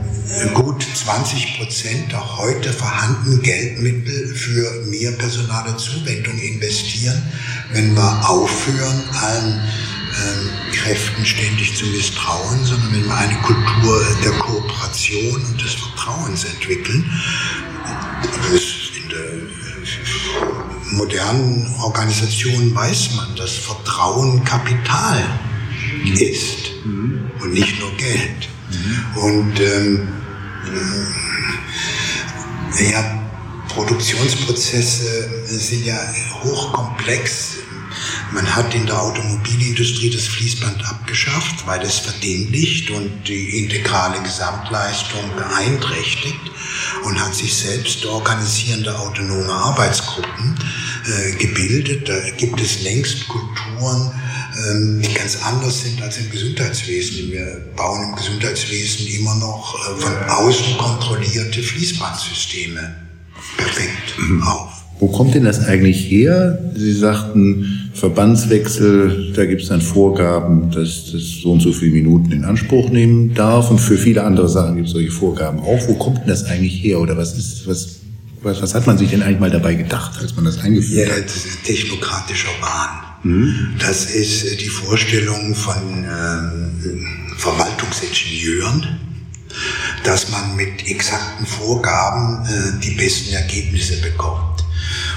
gut 0.54 0.84
20 0.84 1.58
Prozent 1.58 2.12
der 2.12 2.38
heute 2.38 2.72
vorhandenen 2.72 3.42
Geldmittel 3.42 4.28
für 4.36 4.86
mehr 4.88 5.12
personale 5.14 5.76
Zuwendung 5.78 6.38
investieren, 6.40 7.22
wenn 7.72 7.96
wir 7.96 8.30
aufhören, 8.30 9.04
allen 9.22 9.54
ähm, 9.54 10.50
Kräften 10.74 11.26
ständig 11.26 11.76
zu 11.76 11.86
misstrauen, 11.88 12.64
sondern 12.64 12.94
wenn 12.94 13.06
wir 13.06 13.18
eine 13.18 13.36
Kultur 13.42 14.06
der 14.24 14.32
Kooperation 14.34 15.44
und 15.46 15.62
des 15.62 15.74
Vertrauens 15.74 16.46
entwickeln. 16.46 17.10
Das 18.52 18.84
modernen 20.94 21.74
Organisationen 21.82 22.74
weiß 22.74 23.16
man, 23.16 23.36
dass 23.36 23.52
Vertrauen 23.52 24.44
Kapital 24.44 25.24
ist 26.20 26.86
mhm. 26.86 27.32
und 27.42 27.54
nicht 27.54 27.80
nur 27.80 27.92
Geld. 27.98 28.50
Mhm. 28.70 29.22
Und 29.22 29.60
ähm, 29.60 30.08
äh, 32.80 32.92
ja, 32.92 33.20
Produktionsprozesse 33.70 35.30
sind 35.48 35.86
ja 35.86 35.98
hochkomplex. 36.44 37.58
Man 38.34 38.56
hat 38.56 38.74
in 38.74 38.88
der 38.88 39.00
Automobilindustrie 39.00 40.10
das 40.10 40.24
Fließband 40.24 40.84
abgeschafft, 40.90 41.68
weil 41.68 41.82
es 41.84 42.00
verdinglicht 42.00 42.90
und 42.90 43.28
die 43.28 43.64
integrale 43.64 44.20
Gesamtleistung 44.24 45.22
beeinträchtigt 45.36 46.40
und 47.06 47.24
hat 47.24 47.36
sich 47.36 47.54
selbst 47.54 48.04
organisierende 48.08 48.98
autonome 48.98 49.54
Arbeitsgruppen 49.54 50.56
äh, 51.06 51.36
gebildet. 51.36 52.10
Da 52.10 52.16
gibt 52.36 52.60
es 52.60 52.82
längst 52.82 53.28
Kulturen, 53.28 54.12
ähm, 54.68 55.02
die 55.04 55.14
ganz 55.14 55.38
anders 55.44 55.84
sind 55.84 56.02
als 56.02 56.18
im 56.18 56.32
Gesundheitswesen. 56.32 57.32
Wir 57.32 57.62
bauen 57.76 58.10
im 58.10 58.16
Gesundheitswesen 58.16 59.08
immer 59.08 59.36
noch 59.36 59.76
äh, 59.76 60.02
von 60.02 60.30
außen 60.30 60.76
kontrollierte 60.80 61.62
Fließbandsysteme 61.62 62.96
perfekt 63.58 64.16
auf. 64.44 64.72
Wo 65.00 65.08
kommt 65.08 65.36
denn 65.36 65.44
das 65.44 65.66
eigentlich 65.66 66.10
her? 66.10 66.58
Sie 66.76 66.94
sagten 66.94 67.83
Verbandswechsel, 67.94 69.34
da 69.36 69.46
gibt 69.46 69.62
es 69.62 69.70
dann 69.70 69.82
Vorgaben, 69.82 70.72
dass 70.72 71.12
das 71.12 71.22
so 71.42 71.52
und 71.52 71.62
so 71.62 71.72
viele 71.72 71.92
Minuten 71.92 72.32
in 72.32 72.44
Anspruch 72.44 72.90
nehmen 72.90 73.34
darf 73.34 73.70
und 73.70 73.80
für 73.80 73.98
viele 73.98 74.24
andere 74.24 74.50
Sachen 74.50 74.76
gibt 74.76 74.88
es 74.88 74.94
solche 74.94 75.12
Vorgaben 75.12 75.60
auch. 75.60 75.88
Wo 75.88 75.94
kommt 75.94 76.20
denn 76.20 76.28
das 76.28 76.46
eigentlich 76.46 76.84
her 76.84 77.00
oder 77.00 77.16
was 77.16 77.38
ist, 77.38 77.68
was, 77.68 78.00
was, 78.42 78.62
was 78.62 78.74
hat 78.74 78.88
man 78.88 78.98
sich 78.98 79.12
denn 79.12 79.22
eigentlich 79.22 79.40
mal 79.40 79.52
dabei 79.52 79.76
gedacht, 79.76 80.20
als 80.20 80.36
man 80.36 80.46
das 80.46 80.60
eingeführt 80.60 81.08
ja, 81.08 81.16
hat? 81.16 81.26
Das 81.26 81.46
ist 81.46 81.64
technokratischer 81.64 82.50
Wahn. 82.62 83.04
Mhm. 83.24 83.56
Das 83.80 84.06
ist 84.06 84.60
die 84.60 84.70
Vorstellung 84.70 85.54
von 85.54 85.76
ähm, 86.04 87.06
Verwaltungsingenieuren, 87.38 89.00
dass 90.04 90.30
man 90.30 90.56
mit 90.56 90.88
exakten 90.88 91.46
Vorgaben 91.46 92.46
äh, 92.46 92.80
die 92.82 92.92
besten 92.92 93.34
Ergebnisse 93.34 94.02
bekommt. 94.02 94.54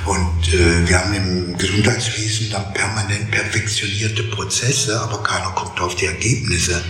Und 0.07 0.55
äh, 0.55 0.89
wir 0.89 0.99
haben 0.99 1.15
im 1.15 1.59
Gesundheitswesen 1.59 2.51
dann 2.51 2.73
permanent 2.73 3.31
perfektionierte 3.31 4.23
Prozesse, 4.25 5.01
aber 5.01 5.23
keiner 5.23 5.51
kommt 5.51 5.81
auf 5.81 5.97
die 5.97 6.07
Ergebnisse. 6.07 6.81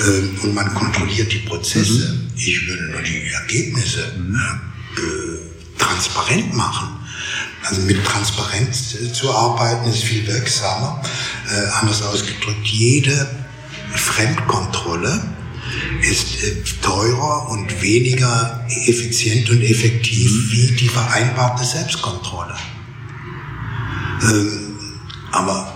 Äh, 0.00 0.44
und 0.44 0.54
man 0.54 0.74
kontrolliert 0.74 1.32
die 1.32 1.38
Prozesse. 1.38 2.12
Mhm. 2.12 2.30
Ich 2.36 2.66
würde 2.66 2.82
nur 2.90 3.02
die 3.02 3.28
Ergebnisse 3.28 4.12
mhm. 4.18 4.40
äh, 4.96 5.78
transparent 5.78 6.54
machen. 6.56 6.88
Also 7.62 7.82
mit 7.82 8.04
Transparenz 8.04 8.94
äh, 8.94 9.12
zu 9.12 9.32
arbeiten 9.32 9.88
ist 9.88 10.02
viel 10.02 10.26
wirksamer. 10.26 11.02
Äh, 11.50 11.66
anders 11.80 12.02
ausgedrückt, 12.02 12.66
jede 12.66 13.28
Fremdkontrolle 13.94 15.22
ist 16.02 16.42
äh, 16.44 16.56
teurer 16.82 17.50
und 17.50 17.82
weniger 17.82 18.66
effizient 18.86 19.50
und 19.50 19.62
effektiv 19.62 20.30
mhm. 20.30 20.52
wie 20.52 20.76
die 20.76 20.88
vereinbarte 20.88 21.64
Selbstkontrolle. 21.64 22.54
Ähm, 24.22 24.76
aber 25.32 25.72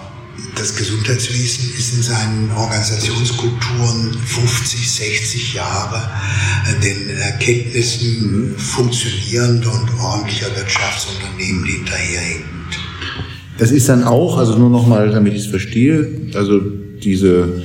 das 0.56 0.76
Gesundheitswesen 0.76 1.72
ist 1.78 1.94
in 1.94 2.02
seinen 2.02 2.50
Organisationskulturen 2.56 4.16
50, 4.24 4.90
60 4.90 5.54
Jahre 5.54 6.10
äh, 6.68 6.80
den 6.80 7.10
Erkenntnissen 7.16 8.50
mhm. 8.50 8.56
funktionierender 8.56 9.72
und 9.72 10.00
ordentlicher 10.00 10.54
Wirtschaftsunternehmen 10.56 11.64
hinterherhinkt. 11.64 12.44
Das 13.58 13.70
ist 13.70 13.88
dann 13.88 14.02
auch, 14.02 14.38
also 14.38 14.58
nur 14.58 14.70
nochmal, 14.70 15.10
damit 15.10 15.34
ich 15.34 15.44
es 15.44 15.46
verstehe, 15.46 16.30
also 16.34 16.60
diese 16.60 17.62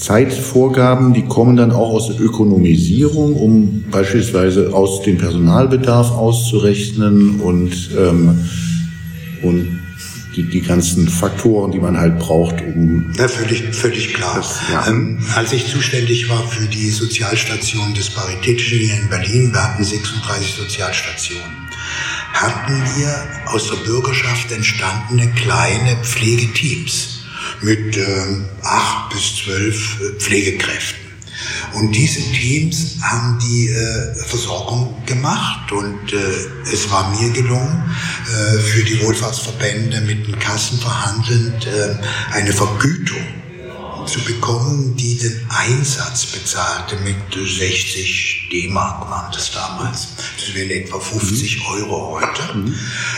Zeitvorgaben, 0.00 1.12
die 1.12 1.26
kommen 1.26 1.56
dann 1.56 1.72
auch 1.72 1.90
aus 1.90 2.08
der 2.08 2.20
Ökonomisierung, 2.20 3.36
um 3.36 3.84
beispielsweise 3.90 4.72
aus 4.72 5.02
dem 5.02 5.18
Personalbedarf 5.18 6.10
auszurechnen 6.12 7.40
und, 7.40 7.90
ähm, 7.98 8.38
und 9.42 9.80
die, 10.36 10.44
die 10.44 10.62
ganzen 10.62 11.06
Faktoren, 11.08 11.70
die 11.70 11.80
man 11.80 11.98
halt 11.98 12.18
braucht, 12.18 12.62
um. 12.62 13.12
Ja, 13.18 13.28
völlig, 13.28 13.62
völlig 13.74 14.14
klar. 14.14 14.36
Das, 14.36 14.60
ja. 14.72 14.86
ähm, 14.88 15.18
als 15.34 15.52
ich 15.52 15.66
zuständig 15.66 16.30
war 16.30 16.46
für 16.48 16.66
die 16.66 16.88
Sozialstation 16.88 17.92
des 17.92 18.08
Paritätischen 18.10 18.78
hier 18.78 18.94
in 18.94 19.08
Berlin, 19.10 19.52
wir 19.52 19.62
hatten 19.62 19.84
36 19.84 20.54
Sozialstationen, 20.54 21.68
hatten 22.32 22.72
wir 22.96 23.12
aus 23.52 23.68
der 23.68 23.76
Bürgerschaft 23.84 24.50
entstandene 24.50 25.30
kleine 25.32 25.96
Pflegeteams 26.02 27.19
mit 27.62 27.96
äh, 27.96 28.04
acht 28.62 29.10
bis 29.10 29.36
zwölf 29.36 30.00
äh, 30.00 30.18
Pflegekräften. 30.18 31.00
Und 31.74 31.92
diese 31.92 32.20
Teams 32.32 32.96
haben 33.02 33.38
die 33.38 33.68
äh, 33.68 34.14
Versorgung 34.26 34.94
gemacht 35.06 35.70
und 35.72 36.12
äh, 36.12 36.72
es 36.72 36.90
war 36.90 37.10
mir 37.10 37.30
gelungen, 37.30 37.94
äh, 38.26 38.58
für 38.58 38.84
die 38.84 39.00
Wohlfahrtsverbände 39.02 40.00
mit 40.02 40.26
den 40.26 40.38
Kassen 40.38 40.78
verhandelnd 40.78 41.66
äh, 41.66 41.96
eine 42.32 42.52
Vergütung 42.52 43.24
zu 44.06 44.20
bekommen, 44.24 44.96
die 44.96 45.18
den 45.18 45.46
Einsatz 45.48 46.26
bezahlte 46.26 46.96
mit 46.96 47.16
60 47.32 48.48
D-Mark 48.50 49.08
waren 49.08 49.30
das 49.32 49.52
damals. 49.52 50.08
Das 50.38 50.54
wären 50.54 50.70
etwa 50.70 50.98
50 50.98 51.58
mhm. 51.58 51.66
Euro 51.66 52.20
heute. 52.20 52.56
Mhm. 52.56 52.74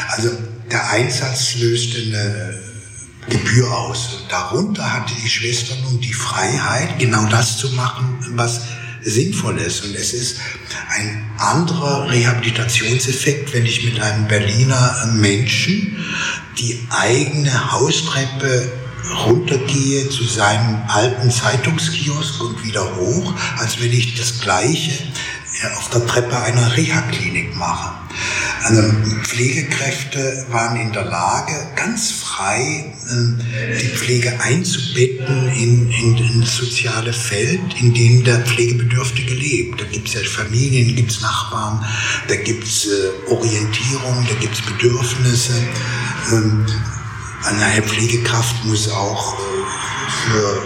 Also 0.08 0.30
der 0.70 0.90
Einsatz 0.90 1.54
löste 1.56 1.98
eine 1.98 2.71
Gebühr 3.28 3.70
aus. 3.70 4.24
Darunter 4.28 4.92
hatte 4.92 5.14
die 5.22 5.28
Schwester 5.28 5.74
nun 5.84 6.00
die 6.00 6.12
Freiheit, 6.12 6.98
genau 6.98 7.26
das 7.26 7.58
zu 7.58 7.70
machen, 7.70 8.18
was 8.30 8.62
sinnvoll 9.02 9.58
ist. 9.58 9.84
Und 9.84 9.94
es 9.94 10.12
ist 10.12 10.38
ein 10.90 11.30
anderer 11.38 12.10
Rehabilitationseffekt, 12.10 13.52
wenn 13.52 13.66
ich 13.66 13.84
mit 13.84 14.00
einem 14.00 14.26
Berliner 14.28 15.08
Menschen 15.14 16.04
die 16.58 16.86
eigene 16.90 17.72
Haustreppe 17.72 18.70
runtergehe 19.26 20.08
zu 20.08 20.24
seinem 20.24 20.82
alten 20.88 21.30
Zeitungskiosk 21.30 22.40
und 22.42 22.64
wieder 22.64 22.96
hoch, 22.96 23.34
als 23.58 23.80
wenn 23.80 23.92
ich 23.92 24.14
das 24.16 24.40
Gleiche 24.40 24.92
auf 25.76 25.90
der 25.90 26.06
Treppe 26.06 26.36
einer 26.36 26.76
Reha-Klinik 26.76 27.56
mache. 27.56 27.94
Also 28.64 28.82
Pflegekräfte 29.22 30.46
waren 30.50 30.76
in 30.76 30.92
der 30.92 31.04
Lage, 31.04 31.52
ganz 31.74 32.10
frei 32.10 32.94
äh, 33.08 33.78
die 33.80 33.88
Pflege 33.88 34.38
einzubetten 34.40 35.48
in, 35.48 35.90
in, 35.90 36.16
in 36.16 36.40
das 36.40 36.56
soziale 36.56 37.12
Feld, 37.12 37.60
in 37.80 37.92
dem 37.92 38.24
der 38.24 38.40
Pflegebedürftige 38.40 39.34
lebt. 39.34 39.80
Da 39.80 39.84
gibt 39.86 40.08
es 40.08 40.14
ja 40.14 40.20
Familien, 40.22 40.94
gibt 40.94 41.10
es 41.10 41.20
Nachbarn, 41.20 41.84
da 42.28 42.36
gibt 42.36 42.64
es 42.64 42.86
äh, 42.86 43.30
Orientierung, 43.30 44.26
da 44.28 44.34
gibt 44.36 44.54
es 44.54 44.62
Bedürfnisse. 44.62 45.54
Ähm, 46.32 46.66
eine 47.44 47.82
Pflegekraft 47.82 48.64
muss 48.64 48.88
auch 48.90 49.34
äh, 49.34 49.42
für 50.26 50.62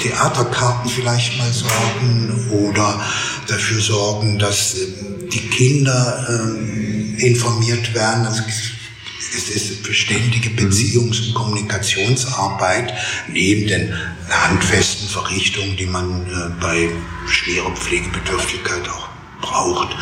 Theaterkarten 0.00 0.90
vielleicht 0.90 1.38
mal 1.38 1.52
sorgen 1.52 2.48
oder 2.50 3.00
dafür 3.46 3.80
sorgen, 3.80 4.38
dass 4.38 4.74
ähm, 4.74 5.28
die 5.32 5.48
Kinder 5.48 6.26
ähm, 6.28 7.16
informiert 7.18 7.94
werden. 7.94 8.26
Also 8.26 8.42
es 9.36 9.48
ist 9.48 9.82
beständige 9.82 10.50
mhm. 10.50 10.56
Beziehungs- 10.56 11.26
und 11.26 11.34
Kommunikationsarbeit 11.34 12.94
neben 13.28 13.66
den 13.66 13.94
handfesten 14.28 15.08
Verrichtungen, 15.08 15.76
die 15.76 15.86
man 15.86 16.26
äh, 16.26 16.60
bei 16.60 16.88
schwerer 17.28 17.70
Pflegebedürftigkeit 17.74 18.88
auch 18.88 19.08
braucht. 19.40 19.94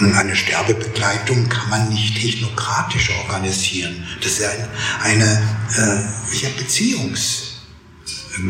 Und 0.00 0.14
eine 0.14 0.36
Sterbebegleitung 0.36 1.48
kann 1.48 1.70
man 1.70 1.88
nicht 1.88 2.20
technokratisch 2.20 3.10
organisieren. 3.10 4.06
Das 4.22 4.32
ist 4.32 4.44
eine, 4.44 4.68
eine 5.02 5.42
äh, 5.76 6.42
ja, 6.42 6.48
Beziehungs- 6.58 7.45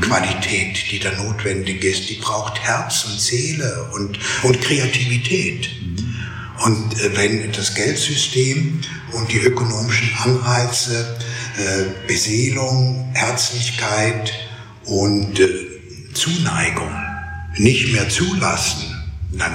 Qualität, 0.00 0.90
die 0.90 0.98
da 0.98 1.12
notwendig 1.12 1.84
ist. 1.84 2.08
Die 2.08 2.14
braucht 2.14 2.60
Herz 2.60 3.04
und 3.04 3.20
Seele 3.20 3.88
und, 3.92 4.18
und 4.42 4.60
Kreativität. 4.60 5.70
Und 6.64 7.00
äh, 7.00 7.16
wenn 7.16 7.52
das 7.52 7.74
Geldsystem 7.74 8.80
und 9.12 9.32
die 9.32 9.38
ökonomischen 9.38 10.10
Anreize, 10.22 11.16
äh, 11.58 12.06
Beseelung, 12.06 13.10
Herzlichkeit 13.14 14.32
und 14.84 15.38
äh, 15.38 15.48
Zuneigung 16.14 16.90
nicht 17.56 17.92
mehr 17.92 18.08
zulassen, 18.08 18.94
dann 19.32 19.52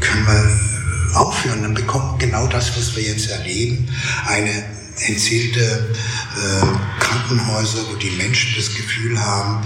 können 0.00 0.26
wir 0.26 1.16
aufhören, 1.16 1.62
dann 1.62 1.74
bekommen 1.74 2.18
genau 2.18 2.46
das, 2.46 2.76
was 2.76 2.94
wir 2.96 3.02
jetzt 3.02 3.30
erleben, 3.30 3.88
eine 4.26 4.64
entzielte 5.06 5.60
äh, 5.60 7.00
Krankenhäuser, 7.00 7.80
wo 7.90 7.96
die 7.96 8.10
Menschen 8.10 8.54
das 8.56 8.74
Gefühl 8.74 9.18
haben, 9.18 9.64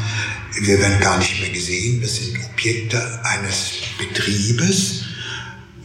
wir 0.62 0.78
werden 0.78 1.00
gar 1.00 1.18
nicht 1.18 1.40
mehr 1.40 1.50
gesehen, 1.50 2.00
wir 2.00 2.08
sind 2.08 2.36
Objekte 2.52 3.00
eines 3.24 3.72
Betriebes, 3.98 5.04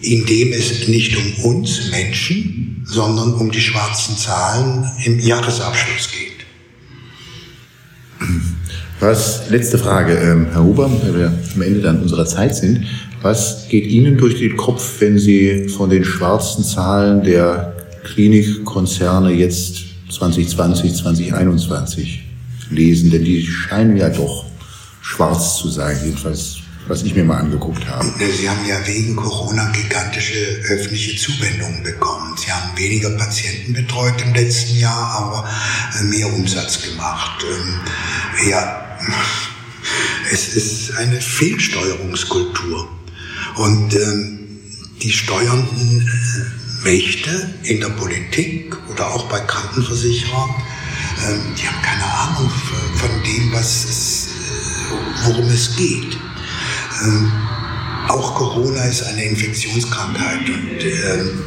in 0.02 0.26
dem 0.26 0.54
es 0.54 0.88
nicht 0.88 1.16
um 1.16 1.34
uns 1.46 1.92
Menschen, 1.92 2.84
sondern 2.86 3.34
um 3.36 3.52
die 3.52 3.62
schwarzen 3.62 4.18
Zahlen 4.18 4.90
im 5.04 5.20
Jahresabschluss 5.20 6.10
geht. 6.12 6.26
Was, 9.00 9.50
letzte 9.50 9.78
Frage, 9.78 10.14
ähm, 10.14 10.48
Herr 10.52 10.64
Huber, 10.64 10.90
weil 11.04 11.16
wir 11.16 11.34
am 11.54 11.62
Ende 11.62 11.82
dann 11.82 12.02
unserer 12.02 12.26
Zeit 12.26 12.56
sind. 12.56 12.86
Was 13.22 13.68
geht 13.70 13.86
Ihnen 13.86 14.18
durch 14.18 14.40
den 14.40 14.56
Kopf, 14.56 15.00
wenn 15.00 15.20
Sie 15.20 15.68
von 15.70 15.90
den 15.90 16.06
schwarzen 16.06 16.64
Zahlen 16.64 17.24
der 17.24 17.75
Klinikkonzerne 18.06 19.32
jetzt 19.32 19.84
2020, 20.12 20.96
2021 20.96 22.24
lesen? 22.70 23.12
Denn 23.12 23.26
die 23.26 23.46
scheinen 23.46 23.98
ja 23.98 24.10
doch 24.10 24.46
schwarz 25.02 25.58
zu 25.58 25.70
sein, 25.70 25.98
jedenfalls 26.04 26.58
was 26.88 27.02
ich 27.04 27.16
mir 27.16 27.24
mal 27.24 27.38
angeguckt 27.38 27.88
habe. 27.88 28.08
Sie 28.20 28.48
haben 28.50 28.66
ja 28.68 28.76
wegen 28.86 29.16
Corona 29.16 29.72
gigantische 29.72 30.38
öffentliche 30.70 31.18
Zuwendungen 31.18 31.84
bekommen. 31.84 32.36
Sie 32.38 32.52
haben 32.52 32.78
weniger 32.78 33.10
Patienten 33.12 33.74
betreut 33.74 34.22
im 34.22 34.34
letzten 34.34 34.78
Jahr, 34.78 34.94
aber 34.94 35.50
äh, 36.00 36.04
mehr 36.04 36.32
Umsatz 36.32 36.82
gemacht. 36.84 37.44
Ähm, 37.44 38.50
ja, 38.50 38.86
es 40.32 40.56
ist 40.56 40.96
eine 40.98 41.20
Fehlsteuerungskultur. 41.20 42.88
Und 43.56 43.96
ähm, 43.96 44.40
die 45.02 45.12
Steuernden 45.12 46.08
Mächte 46.86 47.54
in 47.64 47.82
der 47.82 47.90
Politik 47.90 48.76
oder 48.90 49.14
auch 49.14 49.28
bei 49.28 49.40
Krankenversicherern, 49.40 50.50
ähm, 51.28 51.42
die 51.58 51.68
haben 51.68 51.82
keine 51.82 52.06
Ahnung 52.06 52.52
von 52.96 53.10
dem, 53.24 53.52
was 53.52 53.86
es, 53.86 54.28
äh, 54.28 55.26
worum 55.26 55.50
es 55.50 55.76
geht. 55.76 56.16
Ähm, 57.04 57.32
auch 58.08 58.36
Corona 58.36 58.84
ist 58.84 59.02
eine 59.02 59.26
Infektionskrankheit 59.26 60.48
und 60.48 60.84
ähm, 60.84 61.44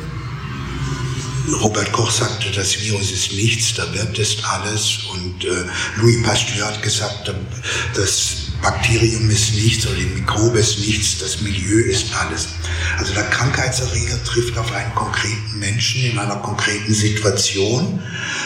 Robert 1.63 1.93
Koch 1.93 2.11
sagte, 2.11 2.51
das 2.51 2.79
Virus 2.81 3.13
ist 3.13 3.33
nichts, 3.33 3.75
der 3.75 3.93
Wirt 3.95 4.19
ist 4.19 4.45
alles. 4.45 4.99
Und 5.13 5.45
äh, 5.45 5.65
Louis 5.97 6.23
Pasteur 6.23 6.67
hat 6.67 6.83
gesagt, 6.83 7.33
das 7.95 8.48
Bakterium 8.63 9.31
ist 9.31 9.55
nichts 9.55 9.87
oder 9.87 9.97
die 9.97 10.07
Mikrobe 10.07 10.59
ist 10.59 10.79
nichts, 10.81 11.19
das 11.19 11.41
Milieu 11.41 11.79
ist 11.79 12.13
alles. 12.15 12.49
Also 12.99 13.15
der 13.15 13.25
Krankheitserreger 13.25 14.23
trifft 14.25 14.59
auf 14.59 14.73
einen 14.73 14.95
konkreten 14.95 15.59
Menschen 15.59 16.05
in 16.05 16.19
einer 16.19 16.37
konkreten 16.37 16.93
Situation 16.93 18.03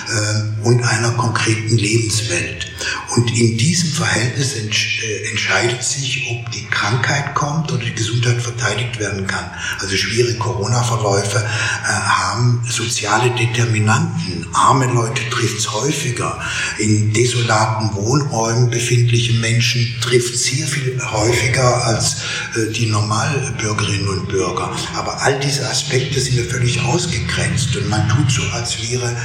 äh, 0.09 0.66
und 0.66 0.83
einer 0.83 1.12
konkreten 1.12 1.77
Lebenswelt. 1.77 2.66
Und 3.14 3.31
in 3.38 3.57
diesem 3.57 3.90
Verhältnis 3.90 4.55
entsch 4.55 5.03
äh, 5.03 5.31
entscheidet 5.31 5.83
sich, 5.83 6.27
ob 6.31 6.51
die 6.53 6.66
Krankheit 6.66 7.35
kommt 7.35 7.70
oder 7.72 7.85
die 7.85 7.94
Gesundheit 7.94 8.40
verteidigt 8.40 8.98
werden 8.98 9.27
kann. 9.27 9.51
Also 9.81 9.96
schwere 9.96 10.35
Corona-Verläufe 10.35 11.38
äh, 11.38 11.87
haben 11.87 12.62
soziale 12.68 13.31
Determinanten. 13.31 14.46
Arme 14.53 14.87
Leute 14.87 15.22
trifft 15.31 15.59
es 15.59 15.72
häufiger. 15.72 16.38
In 16.79 17.12
desolaten 17.12 17.94
Wohnräumen 17.94 18.70
befindliche 18.70 19.35
Menschen 19.35 19.94
trifft 20.02 20.36
sehr 20.36 20.66
viel 20.66 21.00
häufiger 21.00 21.84
als 21.86 22.16
äh, 22.54 22.70
die 22.72 22.86
Normalbürgerinnen 22.86 24.08
und 24.08 24.28
Bürger. 24.28 24.70
Aber 24.94 25.22
all 25.22 25.38
diese 25.40 25.66
Aspekte 25.68 26.20
sind 26.20 26.36
ja 26.36 26.44
völlig 26.44 26.80
ausgegrenzt 26.82 27.74
und 27.76 27.88
man 27.88 28.08
tut 28.08 28.30
so, 28.30 28.42
als 28.52 28.76
wäre 28.90 29.16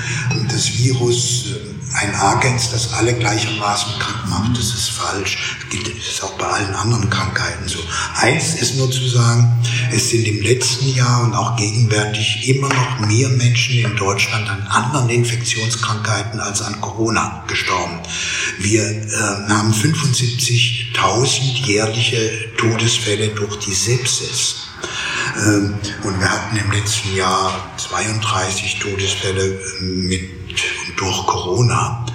das 0.49 0.77
Virus 0.77 1.45
äh, 1.47 1.77
ein 1.95 2.15
Agens, 2.15 2.71
das 2.71 2.93
alle 2.93 3.13
gleichermaßen 3.13 3.99
krank 3.99 4.29
macht. 4.29 4.57
Das 4.57 4.67
ist 4.67 4.89
falsch. 4.89 5.57
Das 5.71 5.79
das 6.07 6.21
auch 6.21 6.37
bei 6.37 6.45
allen 6.45 6.73
anderen 6.75 7.09
Krankheiten 7.09 7.67
so. 7.67 7.79
Eins 8.15 8.55
ist 8.55 8.75
nur 8.75 8.89
zu 8.91 9.07
sagen, 9.07 9.51
es 9.91 10.10
sind 10.10 10.28
im 10.28 10.41
letzten 10.41 10.93
Jahr 10.93 11.23
und 11.23 11.34
auch 11.34 11.56
gegenwärtig 11.56 12.47
immer 12.50 12.69
noch 12.69 13.00
mehr 13.00 13.30
Menschen 13.30 13.80
in 13.80 13.95
Deutschland 13.95 14.50
an 14.50 14.62
anderen 14.67 15.10
Infektionskrankheiten 15.10 16.39
als 16.39 16.62
an 16.62 16.80
Corona 16.82 17.43
gestorben. 17.47 18.00
Wir 18.60 18.84
äh, 18.84 19.50
haben 19.50 19.73
75.000 19.73 21.65
jährliche 21.65 22.32
Todesfälle 22.58 23.30
durch 23.30 23.58
die 23.60 23.73
Sepsis. 23.73 24.67
Ähm, 25.45 25.76
und 26.04 26.19
wir 26.19 26.30
hatten 26.30 26.58
im 26.58 26.71
letzten 26.71 27.15
Jahr 27.15 27.71
32 27.78 28.80
Todesfälle 28.80 29.60
mit 29.82 30.30
durch 30.97 31.26
Corona. 31.26 32.06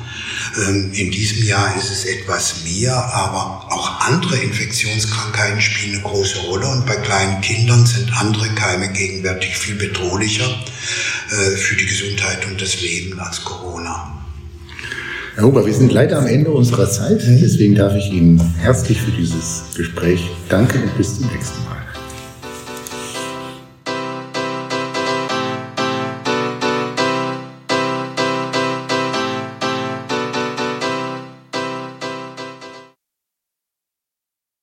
Ähm, 0.57 0.91
in 0.93 1.11
diesem 1.11 1.45
Jahr 1.45 1.75
ist 1.77 1.91
es 1.91 2.05
etwas 2.05 2.65
mehr, 2.65 2.95
aber 2.95 3.67
auch 3.71 4.01
andere 4.01 4.37
Infektionskrankheiten 4.37 5.61
spielen 5.61 5.95
eine 5.95 6.03
große 6.03 6.39
Rolle 6.41 6.67
und 6.67 6.87
bei 6.87 6.97
kleinen 6.97 7.41
Kindern 7.41 7.87
sind 7.87 8.13
andere 8.21 8.49
Keime 8.51 8.93
gegenwärtig 8.93 9.57
viel 9.57 9.77
bedrohlicher 9.77 10.49
äh, 11.31 11.57
für 11.57 11.77
die 11.77 11.87
Gesundheit 11.87 12.47
und 12.47 12.61
das 12.61 12.81
Leben 12.83 13.19
als 13.19 13.43
Corona. 13.45 14.13
Herr 15.35 15.45
Huber, 15.45 15.65
wir 15.65 15.73
sind 15.73 15.93
leider 15.93 16.19
am 16.19 16.27
Ende 16.27 16.51
unserer 16.51 16.91
Zeit, 16.91 17.23
deswegen 17.27 17.75
darf 17.75 17.95
ich 17.95 18.13
Ihnen 18.13 18.39
herzlich 18.59 19.01
für 19.01 19.13
dieses 19.13 19.63
Gespräch 19.75 20.21
danken 20.51 20.83
und 20.83 20.97
bis 20.99 21.17
zum 21.17 21.33
nächsten 21.33 21.65
Mal. 21.65 21.82